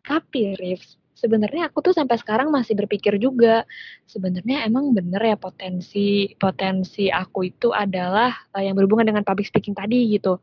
Tapi, 0.04 0.52
Rif, 0.60 0.84
sebenarnya 1.16 1.72
aku 1.72 1.80
tuh 1.80 1.96
sampai 1.96 2.20
sekarang 2.20 2.52
masih 2.52 2.76
berpikir 2.76 3.16
juga, 3.16 3.64
sebenarnya 4.04 4.68
emang 4.68 4.92
bener 4.92 5.22
ya 5.24 5.36
potensi 5.40 6.28
potensi 6.36 7.08
aku 7.08 7.48
itu 7.48 7.72
adalah 7.72 8.36
uh, 8.52 8.60
yang 8.60 8.76
berhubungan 8.76 9.08
dengan 9.08 9.24
public 9.24 9.48
speaking 9.48 9.72
tadi 9.72 10.20
gitu. 10.20 10.36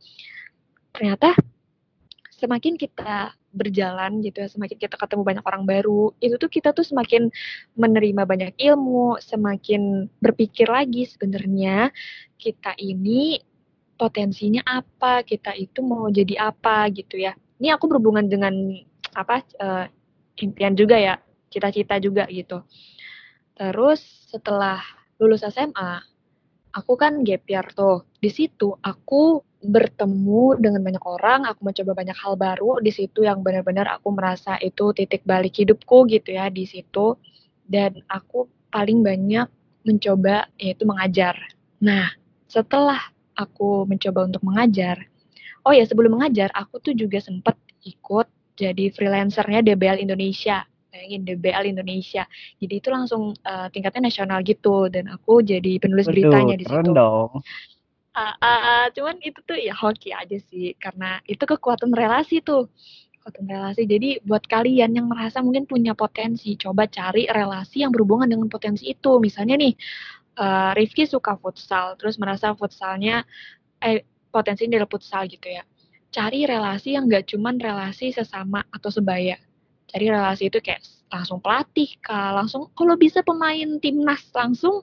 Ternyata 0.89 1.37
semakin 2.41 2.73
kita 2.73 3.37
berjalan 3.51 4.23
gitu 4.23 4.43
ya, 4.43 4.47
semakin 4.47 4.77
kita 4.79 4.95
ketemu 4.95 5.21
banyak 5.27 5.45
orang 5.45 5.63
baru, 5.67 6.15
itu 6.23 6.35
tuh 6.39 6.47
kita 6.47 6.71
tuh 6.71 6.87
semakin 6.87 7.27
menerima 7.75 8.23
banyak 8.23 8.51
ilmu, 8.55 9.19
semakin 9.19 10.07
berpikir 10.23 10.71
lagi 10.71 11.07
sebenarnya 11.07 11.91
kita 12.39 12.73
ini 12.79 13.39
potensinya 13.99 14.65
apa, 14.65 15.21
kita 15.21 15.53
itu 15.53 15.83
mau 15.85 16.09
jadi 16.09 16.49
apa 16.49 16.89
gitu 16.89 17.21
ya. 17.21 17.37
Ini 17.61 17.77
aku 17.77 17.85
berhubungan 17.91 18.25
dengan 18.25 18.55
apa 19.13 19.45
uh, 19.61 19.85
impian 20.41 20.73
juga 20.73 20.97
ya, 20.97 21.21
cita-cita 21.53 22.01
juga 22.01 22.25
gitu. 22.31 22.65
Terus 23.53 24.01
setelah 24.31 24.81
lulus 25.21 25.45
SMA, 25.45 26.01
aku 26.73 26.97
kan 26.97 27.21
gap 27.21 27.45
year 27.45 27.67
tuh. 27.75 28.07
Di 28.17 28.33
situ 28.33 28.73
aku 28.81 29.43
bertemu 29.61 30.57
dengan 30.57 30.81
banyak 30.81 31.05
orang, 31.05 31.45
aku 31.45 31.61
mencoba 31.61 31.93
banyak 31.93 32.17
hal 32.17 32.33
baru 32.33 32.81
di 32.81 32.89
situ 32.89 33.21
yang 33.21 33.45
benar-benar 33.45 33.85
aku 33.93 34.09
merasa 34.09 34.57
itu 34.57 34.89
titik 34.97 35.21
balik 35.21 35.53
hidupku 35.53 36.09
gitu 36.09 36.33
ya 36.33 36.49
di 36.49 36.65
situ 36.65 37.13
dan 37.69 38.01
aku 38.09 38.49
paling 38.73 39.05
banyak 39.05 39.45
mencoba 39.85 40.49
yaitu 40.57 40.83
mengajar. 40.89 41.37
Nah, 41.77 42.09
setelah 42.49 42.99
aku 43.37 43.85
mencoba 43.85 44.25
untuk 44.25 44.41
mengajar, 44.41 44.97
oh 45.65 45.73
ya 45.73 45.85
sebelum 45.85 46.17
mengajar 46.17 46.49
aku 46.57 46.81
tuh 46.81 46.93
juga 46.97 47.21
sempat 47.21 47.57
ikut 47.85 48.27
jadi 48.57 48.93
freelancernya 48.93 49.61
DBL 49.61 50.01
Indonesia. 50.01 50.65
Bayangin 50.91 51.23
DBL 51.23 51.71
Indonesia. 51.71 52.27
Jadi 52.59 52.83
itu 52.83 52.91
langsung 52.91 53.31
uh, 53.47 53.67
tingkatnya 53.71 54.11
nasional 54.11 54.43
gitu 54.43 54.91
dan 54.91 55.07
aku 55.07 55.39
jadi 55.39 55.79
penulis 55.79 56.03
Betul, 56.03 56.27
beritanya 56.27 56.55
di 56.59 56.65
situ. 56.67 56.91
Dong. 56.91 57.31
Uh, 58.11 58.35
uh, 58.43 58.83
cuman 58.91 59.23
itu 59.23 59.39
tuh 59.47 59.55
ya 59.55 59.71
hoki 59.71 60.11
aja 60.11 60.35
sih 60.51 60.75
karena 60.75 61.23
itu 61.31 61.47
kekuatan 61.47 61.95
relasi 61.95 62.43
tuh 62.43 62.67
kekuatan 63.15 63.47
relasi. 63.47 63.87
Jadi 63.87 64.19
buat 64.25 64.43
kalian 64.49 64.97
yang 64.97 65.07
merasa 65.07 65.39
mungkin 65.39 65.63
punya 65.63 65.95
potensi 65.95 66.59
coba 66.59 66.91
cari 66.91 67.29
relasi 67.31 67.87
yang 67.87 67.93
berhubungan 67.95 68.27
dengan 68.27 68.51
potensi 68.51 68.91
itu. 68.91 69.21
Misalnya 69.21 69.55
nih 69.61 69.73
uh, 70.41 70.75
Rifki 70.75 71.07
suka 71.07 71.39
futsal 71.39 71.95
terus 71.95 72.19
merasa 72.19 72.51
futsalnya 72.51 73.23
eh 73.79 74.03
potensi 74.27 74.67
adalah 74.67 74.89
futsal 74.91 75.29
gitu 75.31 75.47
ya. 75.47 75.63
Cari 76.11 76.43
relasi 76.43 76.99
yang 76.99 77.07
gak 77.07 77.31
cuman 77.31 77.55
relasi 77.63 78.11
sesama 78.11 78.67
atau 78.75 78.91
sebaya. 78.91 79.39
Cari 79.87 80.11
relasi 80.11 80.51
itu 80.51 80.59
kayak 80.59 80.83
langsung 81.11 81.39
pelatih 81.43 81.95
kah 81.99 82.31
langsung 82.35 82.71
kalau 82.75 82.95
bisa 82.95 83.19
pemain 83.23 83.79
timnas 83.83 84.23
langsung 84.31 84.79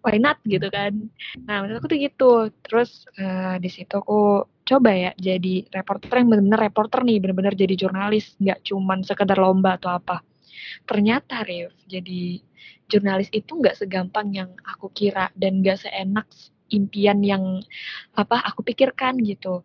why 0.00 0.16
not 0.16 0.40
gitu 0.44 0.66
kan. 0.72 1.08
Nah 1.44 1.64
menurut 1.64 1.84
aku 1.84 1.88
tuh 1.92 2.00
gitu. 2.00 2.32
Terus 2.64 3.04
uh, 3.20 3.56
di 3.60 3.68
situ 3.68 3.92
aku 3.96 4.44
coba 4.64 4.90
ya 4.94 5.10
jadi 5.18 5.66
reporter 5.74 6.22
yang 6.22 6.28
benar-benar 6.30 6.60
reporter 6.70 7.00
nih 7.02 7.18
benar-benar 7.18 7.54
jadi 7.58 7.74
jurnalis 7.74 8.38
nggak 8.38 8.62
cuman 8.66 9.02
sekedar 9.04 9.38
lomba 9.38 9.76
atau 9.76 9.90
apa. 9.96 10.22
Ternyata 10.84 11.42
Rif 11.46 11.72
jadi 11.86 12.40
jurnalis 12.90 13.30
itu 13.30 13.58
nggak 13.60 13.78
segampang 13.78 14.34
yang 14.34 14.50
aku 14.66 14.90
kira 14.90 15.30
dan 15.38 15.62
nggak 15.62 15.86
seenak 15.86 16.26
impian 16.70 17.18
yang 17.22 17.44
apa 18.14 18.42
aku 18.46 18.62
pikirkan 18.62 19.18
gitu. 19.22 19.62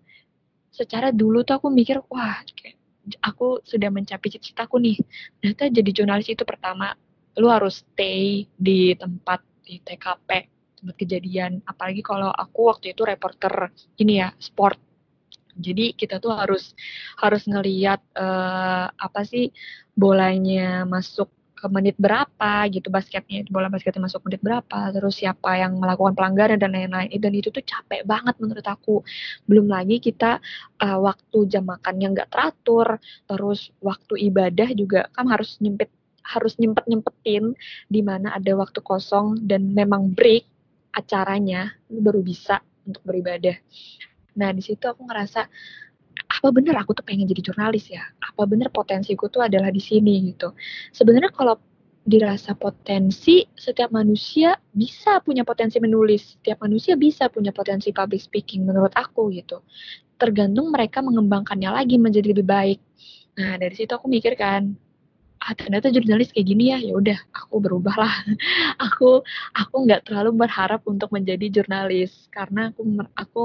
Secara 0.74 1.16
dulu 1.16 1.48
tuh 1.48 1.58
aku 1.62 1.72
mikir 1.72 2.04
wah 2.12 2.42
aku 3.22 3.62
sudah 3.62 3.94
mencapai 3.94 4.28
cita-citaku 4.34 4.82
nih. 4.82 4.98
Ternyata 5.40 5.64
jadi 5.70 5.90
jurnalis 5.94 6.28
itu 6.34 6.44
pertama 6.44 6.98
lu 7.36 7.52
harus 7.52 7.84
stay 7.84 8.48
di 8.56 8.96
tempat 8.96 9.44
di 9.66 9.82
TKP 9.82 10.30
tempat 10.80 10.96
kejadian. 11.02 11.66
Apalagi 11.66 12.06
kalau 12.06 12.30
aku 12.30 12.70
waktu 12.70 12.94
itu 12.94 13.02
reporter 13.02 13.74
ini 13.98 14.22
ya 14.22 14.30
sport. 14.38 14.78
Jadi 15.56 15.96
kita 15.96 16.20
tuh 16.20 16.36
harus 16.36 16.76
harus 17.18 17.48
ngeliat 17.48 18.04
uh, 18.14 18.92
apa 18.92 19.24
sih 19.24 19.50
bolanya 19.96 20.84
masuk 20.84 21.32
ke 21.56 21.66
menit 21.72 21.96
berapa 21.96 22.68
gitu 22.68 22.92
basketnya 22.92 23.48
bola 23.48 23.72
basketnya 23.72 24.04
masuk 24.04 24.28
menit 24.28 24.44
berapa 24.44 24.92
terus 24.92 25.24
siapa 25.24 25.56
yang 25.56 25.80
melakukan 25.80 26.12
pelanggaran 26.12 26.60
dan 26.60 26.76
lain-lain. 26.76 27.08
Dan 27.16 27.32
itu 27.34 27.50
tuh 27.56 27.64
capek 27.64 28.04
banget 28.04 28.36
menurut 28.44 28.68
aku. 28.68 29.02
Belum 29.48 29.72
lagi 29.72 30.04
kita 30.04 30.44
uh, 30.84 31.00
waktu 31.00 31.38
jam 31.48 31.64
makan 31.66 32.04
yang 32.04 32.12
nggak 32.12 32.30
teratur 32.30 33.00
terus 33.26 33.72
waktu 33.80 34.28
ibadah 34.28 34.70
juga 34.76 35.08
kan 35.16 35.32
harus 35.32 35.56
nyempit 35.64 35.88
harus 36.26 36.58
nyempet-nyempetin 36.58 37.54
di 37.86 38.02
mana 38.02 38.34
ada 38.34 38.52
waktu 38.58 38.82
kosong 38.82 39.46
dan 39.46 39.72
memang 39.72 40.10
break 40.12 40.50
acaranya 40.96 41.76
baru 41.86 42.26
bisa 42.26 42.60
untuk 42.88 43.06
beribadah. 43.06 43.56
Nah, 44.36 44.50
di 44.52 44.62
situ 44.66 44.84
aku 44.90 45.06
ngerasa 45.06 45.42
apa 46.26 46.48
bener 46.50 46.76
aku 46.80 46.96
tuh 46.98 47.06
pengen 47.06 47.30
jadi 47.30 47.52
jurnalis 47.52 47.92
ya? 47.92 48.04
Apa 48.20 48.50
bener 48.50 48.72
potensiku 48.74 49.30
tuh 49.30 49.46
adalah 49.46 49.70
di 49.70 49.80
sini 49.84 50.34
gitu. 50.34 50.56
Sebenarnya 50.92 51.32
kalau 51.32 51.60
dirasa 52.06 52.54
potensi, 52.54 53.42
setiap 53.58 53.90
manusia 53.90 54.54
bisa 54.70 55.18
punya 55.26 55.42
potensi 55.42 55.82
menulis, 55.82 56.38
setiap 56.38 56.62
manusia 56.62 56.94
bisa 56.94 57.34
punya 57.34 57.50
potensi 57.50 57.90
public 57.90 58.22
speaking 58.22 58.62
menurut 58.62 58.94
aku 58.94 59.34
gitu. 59.34 59.66
Tergantung 60.16 60.70
mereka 60.70 61.02
mengembangkannya 61.02 61.74
lagi 61.74 61.98
menjadi 61.98 62.30
lebih 62.32 62.46
baik. 62.46 62.80
Nah, 63.36 63.58
dari 63.58 63.74
situ 63.74 63.92
aku 63.92 64.06
mikir 64.08 64.38
kan, 64.38 64.78
ah 65.46 65.54
ternyata 65.54 65.94
jurnalis 65.94 66.34
kayak 66.34 66.48
gini 66.50 66.74
ya 66.74 66.78
ya 66.82 66.98
udah 66.98 67.20
aku 67.30 67.62
berubah 67.62 67.94
lah 67.94 68.14
aku 68.86 69.22
aku 69.54 69.76
nggak 69.86 70.10
terlalu 70.10 70.46
berharap 70.46 70.82
untuk 70.90 71.14
menjadi 71.14 71.62
jurnalis 71.62 72.26
karena 72.34 72.74
aku 72.74 72.82
aku 73.14 73.44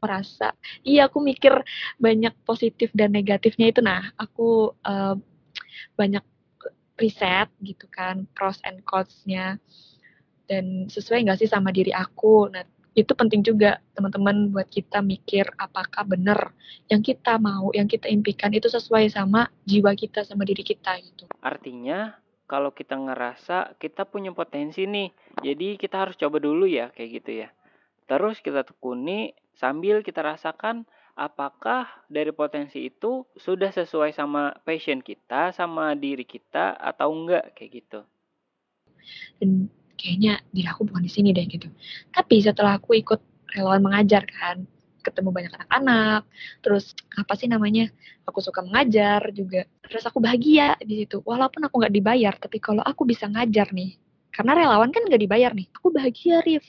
merasa 0.00 0.56
iya 0.80 1.06
aku 1.12 1.20
mikir 1.20 1.52
banyak 2.00 2.32
positif 2.46 2.88
dan 2.96 3.12
negatifnya 3.12 3.68
itu. 3.68 3.80
Nah 3.84 4.12
aku 4.16 4.72
uh, 4.86 5.14
banyak 5.98 6.24
riset 6.96 7.52
gitu 7.60 7.84
kan 7.92 8.24
pros 8.32 8.56
and 8.64 8.80
cons-nya 8.88 9.60
dan 10.48 10.88
sesuai 10.88 11.26
nggak 11.26 11.44
sih 11.44 11.50
sama 11.50 11.68
diri 11.74 11.92
aku? 11.92 12.48
Nah 12.48 12.64
itu 12.96 13.12
penting 13.12 13.44
juga 13.44 13.76
teman-teman 13.92 14.48
buat 14.56 14.64
kita 14.72 15.04
mikir 15.04 15.44
apakah 15.60 16.08
benar 16.08 16.56
yang 16.88 17.04
kita 17.04 17.36
mau, 17.36 17.68
yang 17.76 17.84
kita 17.84 18.08
impikan 18.08 18.48
itu 18.56 18.72
sesuai 18.72 19.12
sama 19.12 19.52
jiwa 19.68 19.92
kita, 19.92 20.24
sama 20.24 20.48
diri 20.48 20.64
kita 20.64 20.96
gitu. 21.04 21.28
Artinya 21.44 22.16
kalau 22.48 22.72
kita 22.72 22.96
ngerasa 22.96 23.76
kita 23.76 24.08
punya 24.08 24.32
potensi 24.32 24.88
nih, 24.88 25.12
jadi 25.44 25.76
kita 25.76 26.08
harus 26.08 26.16
coba 26.16 26.40
dulu 26.40 26.64
ya 26.64 26.88
kayak 26.96 27.10
gitu 27.20 27.44
ya. 27.44 27.48
Terus 28.08 28.40
kita 28.40 28.64
tekuni 28.64 29.36
sambil 29.52 30.00
kita 30.00 30.24
rasakan 30.24 30.88
apakah 31.20 31.84
dari 32.08 32.32
potensi 32.32 32.88
itu 32.88 33.28
sudah 33.36 33.76
sesuai 33.76 34.16
sama 34.16 34.56
passion 34.64 35.04
kita, 35.04 35.52
sama 35.52 35.92
diri 35.92 36.24
kita 36.24 36.80
atau 36.80 37.12
enggak 37.12 37.52
kayak 37.52 37.84
gitu. 37.84 38.00
Dan 39.36 39.68
kayaknya 39.96 40.40
diri 40.52 40.68
aku 40.68 40.86
bukan 40.88 41.02
di 41.04 41.12
sini 41.12 41.32
deh 41.32 41.44
gitu. 41.48 41.68
Tapi 42.12 42.44
setelah 42.44 42.78
aku 42.78 42.96
ikut 42.96 43.20
relawan 43.56 43.82
mengajar 43.82 44.22
kan, 44.28 44.68
ketemu 45.00 45.30
banyak 45.32 45.52
anak-anak, 45.54 46.22
terus 46.60 46.92
apa 47.16 47.32
sih 47.38 47.48
namanya, 47.48 47.88
aku 48.28 48.42
suka 48.42 48.60
mengajar 48.62 49.22
juga, 49.32 49.64
terus 49.86 50.04
aku 50.04 50.20
bahagia 50.20 50.76
di 50.82 51.06
situ. 51.06 51.22
Walaupun 51.24 51.64
aku 51.66 51.80
nggak 51.80 51.94
dibayar, 51.94 52.34
tapi 52.36 52.58
kalau 52.58 52.82
aku 52.82 53.06
bisa 53.06 53.30
ngajar 53.30 53.70
nih, 53.70 53.96
karena 54.36 54.52
relawan 54.52 54.92
kan 54.92 55.08
nggak 55.08 55.22
dibayar 55.24 55.56
nih 55.56 55.72
aku 55.72 55.88
bahagia 55.88 56.44
Rif 56.44 56.68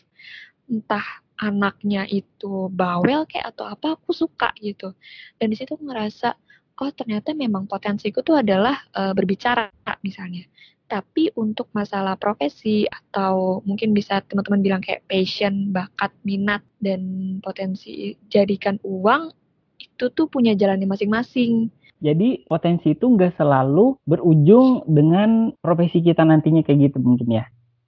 entah 0.72 1.04
anaknya 1.36 2.08
itu 2.08 2.72
bawel 2.72 3.28
kayak 3.28 3.52
atau 3.52 3.68
apa 3.68 4.00
aku 4.00 4.16
suka 4.16 4.56
gitu 4.64 4.96
dan 5.36 5.52
di 5.52 5.60
situ 5.60 5.76
aku 5.76 5.84
ngerasa 5.84 6.32
oh 6.80 6.90
ternyata 6.96 7.36
memang 7.36 7.68
potensiku 7.68 8.24
tuh 8.24 8.40
adalah 8.40 8.80
uh, 8.96 9.12
berbicara 9.12 9.68
misalnya 10.00 10.48
tapi 10.88 11.30
untuk 11.36 11.68
masalah 11.76 12.16
profesi 12.16 12.88
atau 12.88 13.60
mungkin 13.68 13.92
bisa 13.92 14.24
teman-teman 14.24 14.64
bilang 14.64 14.82
kayak 14.82 15.04
passion, 15.06 15.76
bakat, 15.76 16.16
minat 16.24 16.64
dan 16.80 17.38
potensi 17.44 18.16
jadikan 18.32 18.80
uang 18.88 19.30
itu 19.78 20.10
tuh 20.16 20.32
punya 20.32 20.56
jalannya 20.56 20.88
masing-masing. 20.88 21.68
Jadi 21.98 22.46
potensi 22.48 22.94
itu 22.94 23.06
nggak 23.10 23.36
selalu 23.36 24.00
berujung 24.08 24.86
dengan 24.88 25.52
profesi 25.60 26.00
kita 26.00 26.24
nantinya 26.24 26.64
kayak 26.64 26.90
gitu 26.94 26.98
mungkin 27.04 27.44
ya? 27.44 27.46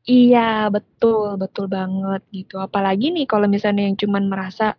Iya, 0.09 0.73
betul, 0.73 1.37
betul 1.37 1.69
banget 1.69 2.25
gitu. 2.33 2.57
Apalagi 2.57 3.13
nih 3.13 3.29
kalau 3.29 3.45
misalnya 3.45 3.85
yang 3.85 3.93
cuman 3.93 4.25
merasa 4.25 4.73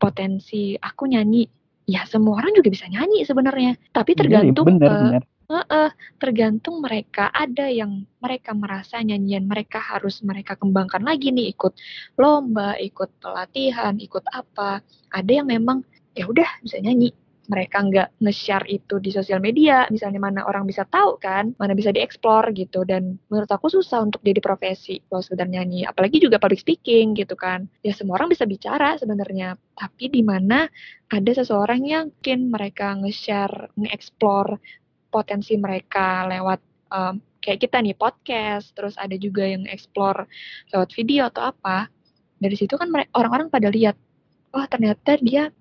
potensi 0.00 0.72
aku 0.80 1.04
nyanyi, 1.12 1.44
ya 1.84 2.08
semua 2.08 2.40
orang 2.40 2.56
juga 2.56 2.72
bisa 2.72 2.88
nyanyi 2.88 3.28
sebenarnya. 3.28 3.76
Tapi 3.92 4.16
iya, 4.16 4.18
tergantung 4.24 4.64
bener, 4.64 4.88
uh, 4.88 4.96
bener. 5.04 5.22
Uh, 5.50 5.90
tergantung 6.22 6.78
mereka 6.78 7.26
ada 7.34 7.66
yang 7.66 8.06
mereka 8.22 8.54
merasa 8.54 9.02
nyanyian 9.02 9.50
mereka 9.50 9.82
harus 9.82 10.22
mereka 10.22 10.54
kembangkan 10.54 11.02
lagi 11.02 11.34
nih 11.34 11.50
ikut 11.50 11.74
lomba, 12.22 12.78
ikut 12.78 13.18
pelatihan, 13.18 13.98
ikut 13.98 14.22
apa. 14.30 14.78
Ada 15.10 15.42
yang 15.42 15.50
memang 15.50 15.82
ya 16.14 16.30
udah 16.30 16.46
bisa 16.62 16.78
nyanyi 16.78 17.10
mereka 17.50 17.82
nggak 17.82 18.22
nge-share 18.22 18.62
itu 18.70 19.02
di 19.02 19.10
sosial 19.10 19.42
media, 19.42 19.90
misalnya 19.90 20.22
mana 20.22 20.46
orang 20.46 20.62
bisa 20.70 20.86
tahu 20.86 21.18
kan, 21.18 21.50
mana 21.58 21.74
bisa 21.74 21.90
dieksplor 21.90 22.54
gitu. 22.54 22.86
Dan 22.86 23.18
menurut 23.26 23.50
aku 23.50 23.66
susah 23.66 24.06
untuk 24.06 24.22
jadi 24.22 24.38
profesi 24.38 25.02
kalau 25.10 25.18
sekedar 25.18 25.50
nyanyi, 25.50 25.82
apalagi 25.82 26.22
juga 26.22 26.38
public 26.38 26.62
speaking 26.62 27.18
gitu 27.18 27.34
kan. 27.34 27.66
Ya 27.82 27.90
semua 27.90 28.22
orang 28.22 28.30
bisa 28.30 28.46
bicara 28.46 28.94
sebenarnya, 29.02 29.58
tapi 29.74 30.06
di 30.06 30.22
mana 30.22 30.70
ada 31.10 31.30
seseorang 31.34 31.82
yang 31.82 32.14
mungkin 32.14 32.54
mereka 32.54 32.94
nge-share, 33.02 33.74
nge-explore 33.74 34.62
potensi 35.10 35.58
mereka 35.58 36.24
lewat 36.30 36.60
um, 36.94 37.20
kayak 37.42 37.66
kita 37.66 37.82
nih 37.82 37.96
podcast, 37.96 38.72
terus 38.76 38.94
ada 38.96 39.16
juga 39.16 39.44
yang 39.44 39.64
explore 39.66 40.28
lewat 40.72 40.90
video 40.94 41.26
atau 41.28 41.50
apa. 41.50 41.88
Dari 42.40 42.56
situ 42.56 42.78
kan 42.78 42.88
orang-orang 43.12 43.52
pada 43.52 43.68
lihat, 43.68 43.98
wah 44.54 44.64
oh, 44.64 44.66
ternyata 44.68 45.20
dia 45.20 45.52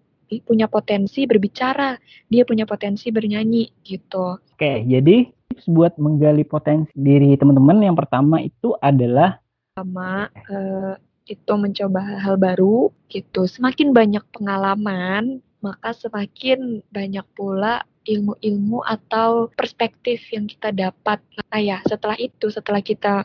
punya 0.45 0.69
potensi 0.69 1.25
berbicara, 1.25 1.97
dia 2.29 2.45
punya 2.45 2.69
potensi 2.69 3.09
bernyanyi 3.09 3.83
gitu. 3.83 4.37
Oke, 4.37 4.85
jadi 4.85 5.25
tips 5.49 5.65
buat 5.65 5.97
menggali 5.97 6.45
potensi 6.45 6.93
diri 6.93 7.33
teman-teman 7.33 7.81
yang 7.81 7.97
pertama 7.97 8.37
itu 8.37 8.77
adalah 8.79 9.41
pertama 9.73 10.29
uh, 10.51 10.93
itu 11.25 11.53
mencoba 11.57 11.99
hal-hal 11.99 12.35
baru 12.37 12.77
gitu. 13.09 13.49
Semakin 13.49 13.91
banyak 13.91 14.21
pengalaman, 14.33 15.41
maka 15.61 15.93
semakin 15.97 16.85
banyak 16.93 17.25
pula 17.33 17.83
ilmu-ilmu 18.09 18.81
atau 18.81 19.53
perspektif 19.53 20.25
yang 20.33 20.49
kita 20.49 20.73
dapat. 20.73 21.21
Nah 21.53 21.61
ya, 21.61 21.77
setelah 21.85 22.17
itu, 22.17 22.49
setelah 22.49 22.81
kita 22.81 23.23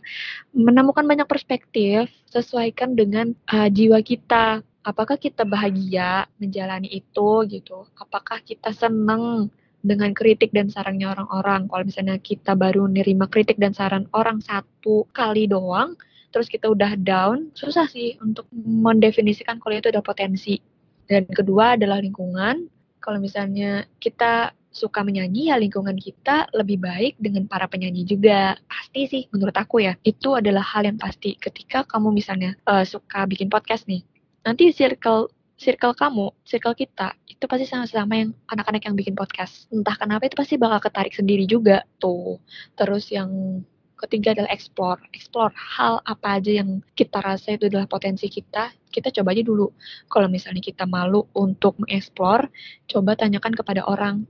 menemukan 0.53 1.09
banyak 1.09 1.25
perspektif, 1.25 2.13
sesuaikan 2.29 2.93
dengan 2.93 3.33
uh, 3.49 3.73
jiwa 3.73 4.05
kita, 4.05 4.61
apakah 4.85 5.17
kita 5.17 5.49
bahagia 5.49 6.29
menjalani 6.37 6.93
itu 6.93 7.31
gitu? 7.49 7.89
Apakah 7.97 8.45
kita 8.45 8.77
seneng 8.77 9.49
dengan 9.81 10.13
kritik 10.13 10.53
dan 10.53 10.69
sarannya 10.69 11.09
orang-orang? 11.09 11.65
Kalau 11.67 11.85
misalnya 11.89 12.21
kita 12.21 12.53
baru 12.53 12.85
nerima 12.85 13.25
kritik 13.25 13.57
dan 13.57 13.73
saran 13.73 14.05
orang 14.13 14.45
satu 14.45 15.09
kali 15.17 15.49
doang 15.49 15.97
terus 16.35 16.51
kita 16.51 16.67
udah 16.67 16.99
down 16.99 17.55
susah 17.55 17.87
sih 17.87 18.19
untuk 18.19 18.51
mendefinisikan 18.59 19.63
kalau 19.63 19.79
itu 19.79 19.95
ada 19.95 20.03
potensi. 20.03 20.59
Dan 21.07 21.31
kedua 21.31 21.79
adalah 21.79 22.03
lingkungan. 22.03 22.67
Kalau 22.99 23.23
misalnya 23.23 23.87
kita 24.03 24.51
suka 24.75 25.07
menyanyi 25.07 25.55
ya 25.55 25.57
lingkungan 25.57 25.95
kita 25.95 26.51
lebih 26.51 26.83
baik 26.83 27.15
dengan 27.23 27.47
para 27.47 27.71
penyanyi 27.71 28.03
juga 28.03 28.59
pasti 28.67 29.07
sih 29.07 29.23
menurut 29.31 29.55
aku 29.55 29.87
ya 29.87 29.95
itu 30.03 30.35
adalah 30.35 30.67
hal 30.67 30.83
yang 30.83 30.99
pasti 30.99 31.39
ketika 31.39 31.87
kamu 31.87 32.11
misalnya 32.11 32.59
uh, 32.67 32.83
suka 32.83 33.23
bikin 33.31 33.47
podcast 33.47 33.87
nih 33.87 34.03
nanti 34.43 34.75
circle 34.75 35.31
circle 35.55 35.95
kamu, 35.95 36.35
circle 36.43 36.75
kita 36.75 37.15
itu 37.31 37.45
pasti 37.47 37.67
sama-sama 37.67 38.15
yang 38.19 38.31
anak-anak 38.51 38.83
yang 38.85 38.95
bikin 38.99 39.15
podcast. 39.15 39.71
Entah 39.71 39.95
kenapa 39.95 40.27
itu 40.27 40.37
pasti 40.37 40.55
bakal 40.59 40.83
ketarik 40.83 41.15
sendiri 41.15 41.47
juga 41.47 41.87
tuh. 42.03 42.43
Terus 42.75 43.11
yang 43.15 43.63
ketiga 43.99 44.35
adalah 44.35 44.51
explore. 44.51 45.01
Explore 45.15 45.55
hal 45.55 46.03
apa 46.05 46.39
aja 46.43 46.61
yang 46.63 46.83
kita 46.99 47.23
rasa 47.23 47.57
itu 47.57 47.71
adalah 47.71 47.87
potensi 47.87 48.27
kita. 48.29 48.75
Kita 48.91 49.11
coba 49.11 49.35
aja 49.35 49.43
dulu. 49.43 49.71
Kalau 50.11 50.29
misalnya 50.29 50.63
kita 50.63 50.85
malu 50.85 51.27
untuk 51.35 51.79
mengeksplor, 51.81 52.51
coba 52.91 53.13
tanyakan 53.19 53.55
kepada 53.55 53.83
orang. 53.87 54.27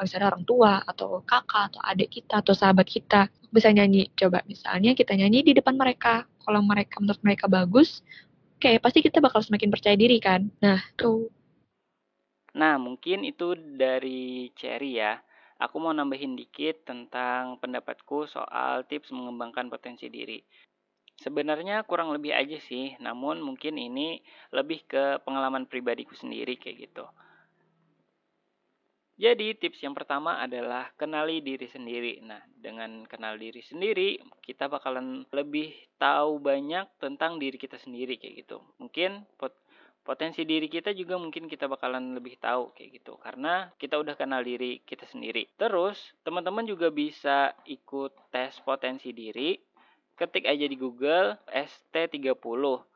Misalnya 0.00 0.32
orang 0.32 0.44
tua, 0.48 0.80
atau 0.84 1.20
kakak, 1.22 1.72
atau 1.72 1.80
adik 1.84 2.08
kita, 2.20 2.40
atau 2.40 2.56
sahabat 2.56 2.88
kita. 2.88 3.28
Bisa 3.52 3.68
nyanyi. 3.68 4.08
Coba 4.16 4.40
misalnya 4.48 4.96
kita 4.96 5.12
nyanyi 5.12 5.44
di 5.44 5.52
depan 5.52 5.76
mereka. 5.76 6.24
Kalau 6.42 6.64
mereka 6.64 6.98
menurut 6.98 7.22
mereka 7.22 7.46
bagus, 7.46 8.00
kayak 8.62 8.82
pasti 8.82 9.04
kita 9.04 9.20
bakal 9.20 9.44
semakin 9.44 9.68
percaya 9.68 9.94
diri 9.98 10.18
kan. 10.22 10.48
Nah, 10.62 10.80
tuh. 10.94 11.28
Nah, 12.52 12.76
mungkin 12.76 13.24
itu 13.24 13.56
dari 13.56 14.52
Cherry 14.56 15.00
ya. 15.00 15.20
Aku 15.62 15.78
mau 15.78 15.94
nambahin 15.94 16.34
dikit 16.34 16.82
tentang 16.82 17.62
pendapatku 17.62 18.26
soal 18.26 18.82
tips 18.90 19.14
mengembangkan 19.14 19.70
potensi 19.70 20.10
diri. 20.10 20.42
Sebenarnya 21.22 21.86
kurang 21.86 22.10
lebih 22.10 22.34
aja 22.34 22.58
sih, 22.58 22.98
namun 22.98 23.38
mungkin 23.38 23.78
ini 23.78 24.18
lebih 24.50 24.82
ke 24.90 25.22
pengalaman 25.22 25.70
pribadiku 25.70 26.18
sendiri 26.18 26.58
kayak 26.58 26.90
gitu. 26.90 27.06
Jadi 29.20 29.52
tips 29.60 29.84
yang 29.84 29.92
pertama 29.92 30.40
adalah 30.40 30.88
kenali 30.96 31.44
diri 31.44 31.68
sendiri. 31.68 32.24
Nah, 32.24 32.40
dengan 32.56 33.04
kenal 33.04 33.36
diri 33.36 33.60
sendiri, 33.60 34.16
kita 34.40 34.72
bakalan 34.72 35.28
lebih 35.30 35.76
tahu 36.00 36.40
banyak 36.40 36.88
tentang 36.96 37.36
diri 37.36 37.60
kita 37.60 37.76
sendiri 37.76 38.16
kayak 38.16 38.48
gitu. 38.48 38.58
Mungkin 38.80 39.28
pot 39.36 39.52
potensi 40.02 40.42
diri 40.42 40.66
kita 40.66 40.90
juga 40.98 41.14
mungkin 41.14 41.46
kita 41.46 41.70
bakalan 41.70 42.18
lebih 42.18 42.34
tahu 42.42 42.74
kayak 42.74 42.90
gitu 42.98 43.14
karena 43.22 43.70
kita 43.78 44.02
udah 44.02 44.18
kenal 44.18 44.42
diri 44.42 44.82
kita 44.82 45.06
sendiri. 45.06 45.46
Terus, 45.54 46.16
teman-teman 46.26 46.66
juga 46.66 46.90
bisa 46.90 47.54
ikut 47.68 48.10
tes 48.34 48.58
potensi 48.64 49.14
diri. 49.14 49.54
Ketik 50.18 50.44
aja 50.48 50.66
di 50.66 50.74
Google 50.74 51.38
ST30 51.46 52.91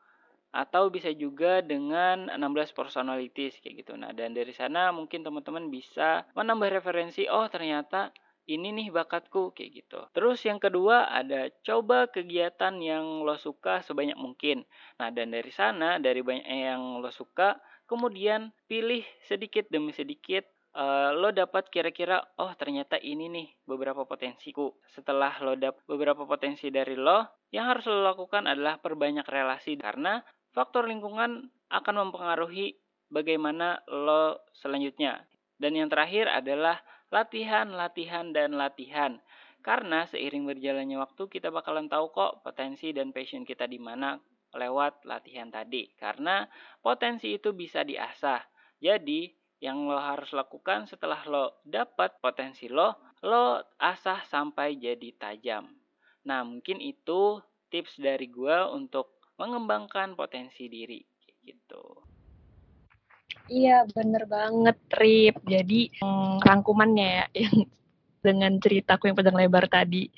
atau 0.51 0.87
bisa 0.87 1.11
juga 1.13 1.59
dengan 1.61 2.31
16 2.31 2.71
personalities 2.73 3.59
kayak 3.59 3.85
gitu. 3.85 3.93
Nah, 3.99 4.15
dan 4.15 4.33
dari 4.33 4.51
sana 4.55 4.89
mungkin 4.95 5.21
teman-teman 5.21 5.67
bisa 5.67 6.25
menambah 6.33 6.81
referensi, 6.81 7.27
oh 7.27 7.45
ternyata 7.51 8.09
ini 8.47 8.71
nih 8.71 8.89
bakatku 8.95 9.51
kayak 9.51 9.83
gitu. 9.83 9.99
Terus 10.15 10.39
yang 10.47 10.57
kedua 10.57 11.11
ada 11.11 11.51
coba 11.67 12.07
kegiatan 12.07 12.79
yang 12.79 13.27
lo 13.27 13.35
suka 13.35 13.83
sebanyak 13.83 14.15
mungkin. 14.15 14.63
Nah, 14.97 15.11
dan 15.11 15.35
dari 15.35 15.51
sana 15.51 15.99
dari 15.99 16.23
banyak 16.23 16.47
yang 16.47 17.03
lo 17.03 17.11
suka, 17.11 17.59
kemudian 17.85 18.55
pilih 18.71 19.03
sedikit 19.27 19.67
demi 19.67 19.91
sedikit 19.91 20.47
uh, 20.77 21.11
lo 21.11 21.35
dapat 21.35 21.67
kira-kira 21.67 22.23
oh 22.39 22.51
ternyata 22.55 22.95
ini 23.01 23.27
nih 23.27 23.47
beberapa 23.67 24.07
potensiku. 24.07 24.71
Setelah 24.95 25.35
lo 25.43 25.59
dapat 25.59 25.83
beberapa 25.83 26.23
potensi 26.23 26.71
dari 26.71 26.95
lo, 26.95 27.43
yang 27.51 27.67
harus 27.67 27.83
lo 27.91 27.99
lakukan 27.99 28.47
adalah 28.47 28.79
perbanyak 28.79 29.27
relasi 29.27 29.75
karena 29.75 30.23
faktor 30.57 30.89
lingkungan 30.89 31.53
akan 31.69 32.09
mempengaruhi 32.09 32.81
bagaimana 33.13 33.85
lo 33.85 34.41
selanjutnya. 34.57 35.21
Dan 35.61 35.77
yang 35.77 35.85
terakhir 35.85 36.25
adalah 36.25 36.81
latihan, 37.13 37.69
latihan, 37.69 38.33
dan 38.33 38.57
latihan. 38.57 39.21
Karena 39.61 40.09
seiring 40.09 40.49
berjalannya 40.49 40.97
waktu 40.97 41.29
kita 41.29 41.53
bakalan 41.53 41.85
tahu 41.85 42.09
kok 42.09 42.41
potensi 42.41 42.89
dan 42.89 43.13
passion 43.13 43.45
kita 43.45 43.69
di 43.69 43.77
mana 43.77 44.17
lewat 44.57 45.05
latihan 45.05 45.53
tadi. 45.53 45.93
Karena 45.93 46.49
potensi 46.81 47.37
itu 47.37 47.53
bisa 47.53 47.85
diasah. 47.85 48.41
Jadi 48.81 49.29
yang 49.61 49.89
lo 49.89 49.97
harus 49.97 50.33
lakukan 50.33 50.85
setelah 50.89 51.21
lo 51.25 51.61
dapat 51.65 52.21
potensi 52.21 52.69
lo, 52.69 53.13
lo 53.25 53.61
asah 53.81 54.25
sampai 54.25 54.77
jadi 54.77 55.09
tajam. 55.17 55.69
Nah 56.29 56.45
mungkin 56.45 56.77
itu 56.77 57.41
tips 57.73 57.97
dari 57.97 58.29
gue 58.29 58.57
untuk 58.71 59.16
mengembangkan 59.37 60.17
potensi 60.17 60.65
diri 60.67 61.01
gitu. 61.45 61.85
Iya 63.47 63.87
bener 63.87 64.27
banget 64.27 64.77
Rip. 64.91 65.39
Jadi 65.47 65.93
hmm, 66.03 66.43
rangkumannya 66.43 67.07
ya 67.07 67.25
yang 67.47 67.55
dengan 68.19 68.53
ceritaku 68.59 69.07
yang 69.07 69.15
panjang 69.15 69.39
lebar 69.39 69.65
tadi. 69.71 70.11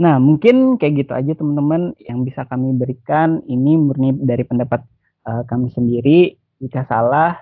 Nah 0.00 0.16
mungkin 0.16 0.80
kayak 0.80 1.04
gitu 1.04 1.12
aja 1.12 1.32
teman-teman 1.36 1.92
yang 2.00 2.24
bisa 2.24 2.48
kami 2.48 2.72
berikan. 2.72 3.44
Ini 3.44 3.76
murni 3.76 4.16
dari 4.24 4.46
pendapat 4.48 4.80
uh, 5.28 5.44
kami 5.44 5.68
sendiri. 5.68 6.40
Jika 6.60 6.88
salah 6.88 7.36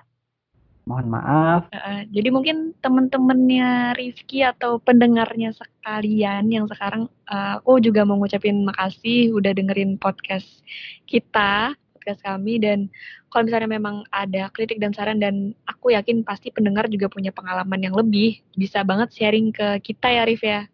Mohon 0.89 1.21
maaf. 1.21 1.61
Uh, 1.69 2.01
jadi 2.09 2.33
mungkin 2.33 2.73
teman-temannya 2.81 3.93
Rifki 3.93 4.41
atau 4.41 4.81
pendengarnya 4.81 5.53
sekalian 5.53 6.49
yang 6.49 6.65
sekarang 6.65 7.05
uh, 7.29 7.61
aku 7.61 7.77
juga 7.77 8.01
mau 8.09 8.17
ngucapin 8.17 8.65
makasih 8.65 9.29
udah 9.37 9.53
dengerin 9.53 10.01
podcast 10.01 10.65
kita, 11.05 11.77
podcast 11.93 12.25
kami 12.25 12.57
dan 12.57 12.89
kalau 13.29 13.45
misalnya 13.45 13.69
memang 13.69 14.01
ada 14.09 14.49
kritik 14.49 14.81
dan 14.81 14.89
saran 14.89 15.21
dan 15.21 15.53
aku 15.69 15.93
yakin 15.93 16.25
pasti 16.25 16.49
pendengar 16.49 16.89
juga 16.89 17.05
punya 17.05 17.29
pengalaman 17.29 17.85
yang 17.85 17.93
lebih 17.93 18.41
bisa 18.57 18.81
banget 18.81 19.13
sharing 19.13 19.53
ke 19.53 19.77
kita 19.85 20.09
ya 20.09 20.25
Rif 20.25 20.41
ya. 20.41 20.65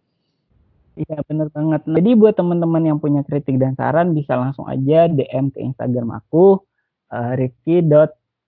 Iya 0.96 1.28
bener 1.28 1.52
banget. 1.52 1.84
Jadi 1.92 2.10
buat 2.16 2.40
teman-teman 2.40 2.88
yang 2.88 3.04
punya 3.04 3.20
kritik 3.28 3.60
dan 3.60 3.76
saran 3.76 4.16
bisa 4.16 4.40
langsung 4.40 4.64
aja 4.72 5.12
DM 5.12 5.52
ke 5.52 5.60
Instagram 5.60 6.24
aku 6.24 6.64
uh, 7.12 7.36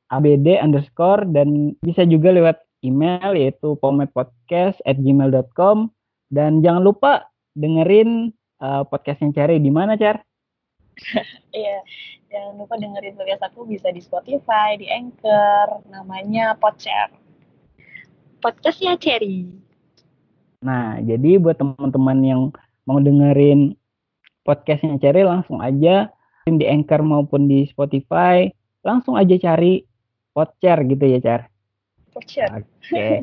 rifki.abd 0.08 0.48
underscore 0.64 1.28
dan 1.36 1.76
bisa 1.84 2.08
juga 2.08 2.32
lewat 2.32 2.58
email 2.84 3.36
yaitu 3.36 3.76
pometpodcast 3.84 4.80
at 4.88 4.96
gmail.com 5.04 5.92
dan 6.32 6.64
jangan 6.64 6.84
lupa 6.84 7.28
dengerin 7.58 8.32
uh, 8.64 8.84
podcastnya 8.88 9.34
Cari 9.34 9.60
di 9.60 9.72
mana 9.72 10.00
Car? 10.00 10.24
Iya, 11.58 11.82
jangan 12.30 12.54
lupa 12.62 12.78
dengerin 12.78 13.18
podcast 13.18 13.50
aku 13.50 13.66
bisa 13.66 13.90
di 13.90 14.02
Spotify, 14.02 14.78
di 14.78 14.86
Anchor, 14.90 15.86
namanya 15.90 16.54
Podshare. 16.58 17.14
Podcastnya 18.42 18.98
Cherry. 19.02 19.50
Nah, 20.62 21.02
jadi 21.02 21.42
buat 21.42 21.58
teman-teman 21.58 22.20
yang 22.22 22.42
mau 22.86 23.02
dengerin 23.02 23.74
podcastnya 24.46 25.02
Cherry 25.02 25.26
langsung 25.26 25.62
aja 25.62 26.14
di 26.46 26.66
Anchor 26.66 27.02
maupun 27.02 27.50
di 27.50 27.66
Spotify, 27.70 28.50
langsung 28.86 29.18
aja 29.18 29.34
cari 29.36 29.82
Podcer 30.38 30.78
gitu 30.86 31.02
ya, 31.02 31.18
Car. 31.18 31.42
Podcer. 32.14 32.62
Oke. 32.62 32.70
Okay. 32.86 33.14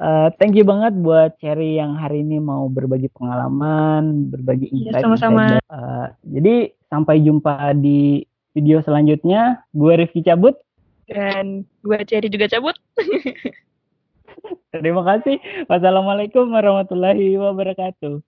Uh, 0.00 0.08
eh, 0.08 0.28
thank 0.40 0.56
you 0.56 0.64
banget 0.64 0.96
buat 1.04 1.36
Cherry 1.36 1.76
yang 1.76 2.00
hari 2.00 2.24
ini 2.24 2.40
mau 2.40 2.64
berbagi 2.72 3.12
pengalaman, 3.12 4.32
berbagi 4.32 4.72
iya, 4.72 4.96
insight. 4.96 4.96
Ya, 4.96 5.04
sama-sama. 5.04 5.44
Uh, 5.68 6.08
jadi 6.24 6.72
sampai 6.88 7.20
jumpa 7.20 7.76
di 7.76 8.24
video 8.56 8.80
selanjutnya. 8.80 9.60
Gue 9.76 10.00
Rifki 10.00 10.24
cabut. 10.24 10.56
Dan 11.04 11.68
gue 11.84 11.98
Cherry 12.08 12.32
juga 12.32 12.48
cabut. 12.48 12.72
Terima 14.72 15.04
kasih. 15.04 15.36
Wassalamualaikum 15.68 16.48
warahmatullahi 16.48 17.36
wabarakatuh. 17.36 18.24